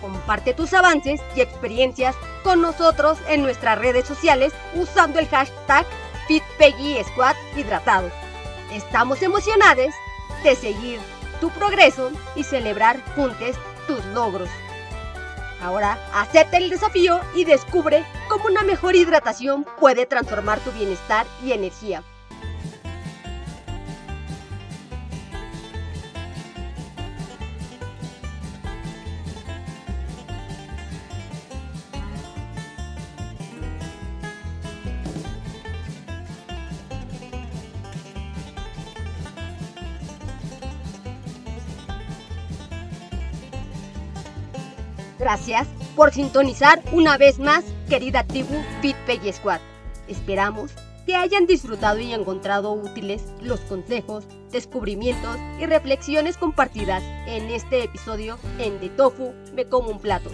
Comparte 0.02 0.54
tus 0.54 0.73
avances 0.73 1.21
y 1.38 1.39
experiencias 1.39 2.17
con 2.43 2.62
nosotros 2.62 3.17
en 3.30 3.41
nuestras 3.41 3.80
redes 3.80 4.06
sociales 4.06 4.52
usando 4.75 5.19
el 5.19 5.30
hashtag 5.30 5.86
FitPeggySquad 6.28 7.36
hidratado. 7.56 8.12
Estamos 8.73 9.21
emocionados 9.21 9.93
de 10.43 10.56
seguir 10.58 10.99
tu 11.39 11.49
progreso 11.52 12.12
y 12.36 12.43
celebrar 12.43 13.02
juntos 13.15 13.56
tus 13.88 14.04
logros. 14.08 14.49
Ahora 15.62 15.98
acepta 16.13 16.58
el 16.58 16.69
desafío 16.69 17.19
y 17.36 17.43
descubre 17.45 18.06
cómo 18.30 18.45
una 18.45 18.63
mejor 18.63 18.95
hidratación 18.95 19.65
puede 19.80 20.06
transformar 20.06 20.60
tu 20.60 20.72
bienestar 20.72 21.26
y 21.43 21.52
energía. 21.52 22.04
Gracias 45.29 45.67
por 45.95 46.11
sintonizar 46.11 46.81
una 46.91 47.15
vez 47.15 47.37
más, 47.37 47.63
querida 47.87 48.23
tribu 48.23 48.55
FitPay 48.81 49.31
Squad. 49.31 49.59
Esperamos 50.07 50.71
que 51.05 51.15
hayan 51.15 51.45
disfrutado 51.45 51.99
y 51.99 52.13
encontrado 52.13 52.71
útiles 52.71 53.25
los 53.39 53.59
consejos, 53.59 54.25
descubrimientos 54.51 55.37
y 55.59 55.67
reflexiones 55.67 56.35
compartidas 56.35 57.03
en 57.27 57.47
este 57.51 57.83
episodio 57.83 58.39
en 58.57 58.79
De 58.79 58.89
Tofu 58.89 59.35
me 59.53 59.65
como 59.65 59.89
un 59.89 59.99
plato. 59.99 60.31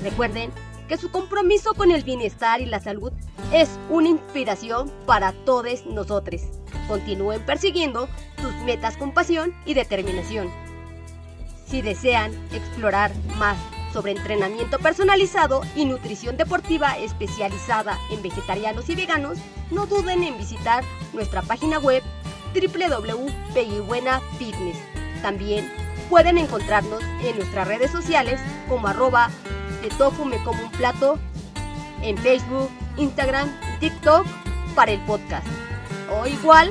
Recuerden 0.00 0.52
que 0.86 0.96
su 0.96 1.10
compromiso 1.10 1.74
con 1.74 1.90
el 1.90 2.04
bienestar 2.04 2.60
y 2.60 2.66
la 2.66 2.78
salud 2.78 3.12
es 3.52 3.68
una 3.90 4.10
inspiración 4.10 4.92
para 5.06 5.32
todos 5.44 5.84
nosotros. 5.86 6.42
Continúen 6.86 7.44
persiguiendo 7.44 8.08
sus 8.40 8.54
metas 8.64 8.96
con 8.96 9.12
pasión 9.12 9.52
y 9.64 9.74
determinación. 9.74 10.65
Si 11.66 11.82
desean 11.82 12.32
explorar 12.52 13.12
más 13.38 13.58
sobre 13.92 14.12
entrenamiento 14.12 14.78
personalizado 14.78 15.62
y 15.74 15.84
nutrición 15.86 16.36
deportiva 16.36 16.96
especializada 16.98 17.98
en 18.10 18.22
vegetarianos 18.22 18.88
y 18.88 18.94
veganos, 18.94 19.38
no 19.70 19.86
duden 19.86 20.22
en 20.22 20.38
visitar 20.38 20.84
nuestra 21.12 21.42
página 21.42 21.78
web 21.78 22.02
www.peguibuenafitness. 22.54 24.78
También 25.22 25.68
pueden 26.08 26.38
encontrarnos 26.38 27.02
en 27.24 27.36
nuestras 27.36 27.66
redes 27.66 27.90
sociales 27.90 28.40
como 28.68 28.86
arroba 28.86 29.30
de 29.82 29.88
tofu 29.88 30.30
como 30.44 30.62
un 30.62 30.70
plato 30.72 31.18
en 32.02 32.16
Facebook, 32.18 32.70
Instagram 32.96 33.50
TikTok 33.80 34.24
para 34.74 34.92
el 34.92 35.00
podcast. 35.00 35.46
O 36.12 36.26
igual 36.26 36.70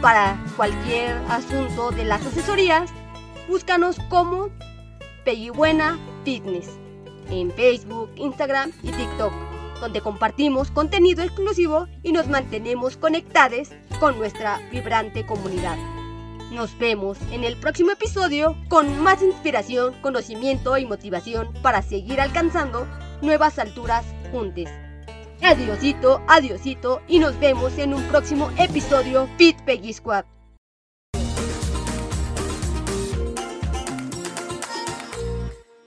para 0.00 0.38
cualquier 0.56 1.16
asunto 1.28 1.90
de 1.90 2.04
las 2.04 2.24
asesorías 2.24 2.92
búscanos 3.48 3.96
como 4.08 4.50
Buena 5.54 5.98
Fitness 6.24 6.68
en 7.30 7.50
Facebook, 7.52 8.10
Instagram 8.16 8.72
y 8.82 8.90
TikTok, 8.90 9.32
donde 9.80 10.00
compartimos 10.00 10.70
contenido 10.70 11.22
exclusivo 11.22 11.86
y 12.02 12.12
nos 12.12 12.28
mantenemos 12.28 12.96
conectados 12.96 13.70
con 14.00 14.18
nuestra 14.18 14.60
vibrante 14.70 15.24
comunidad. 15.24 15.78
Nos 16.50 16.76
vemos 16.78 17.18
en 17.32 17.42
el 17.42 17.56
próximo 17.56 17.92
episodio 17.92 18.54
con 18.68 19.00
más 19.02 19.22
inspiración, 19.22 19.94
conocimiento 20.02 20.76
y 20.76 20.84
motivación 20.86 21.52
para 21.62 21.82
seguir 21.82 22.20
alcanzando 22.20 22.86
nuevas 23.22 23.58
alturas 23.58 24.04
juntos. 24.30 24.68
Adiosito, 25.42 26.22
adiosito 26.28 27.02
y 27.08 27.18
nos 27.18 27.38
vemos 27.40 27.76
en 27.78 27.94
un 27.94 28.02
próximo 28.04 28.50
episodio 28.58 29.28
Fit 29.36 29.60
Peggy 29.62 29.92
Squad. 29.92 30.26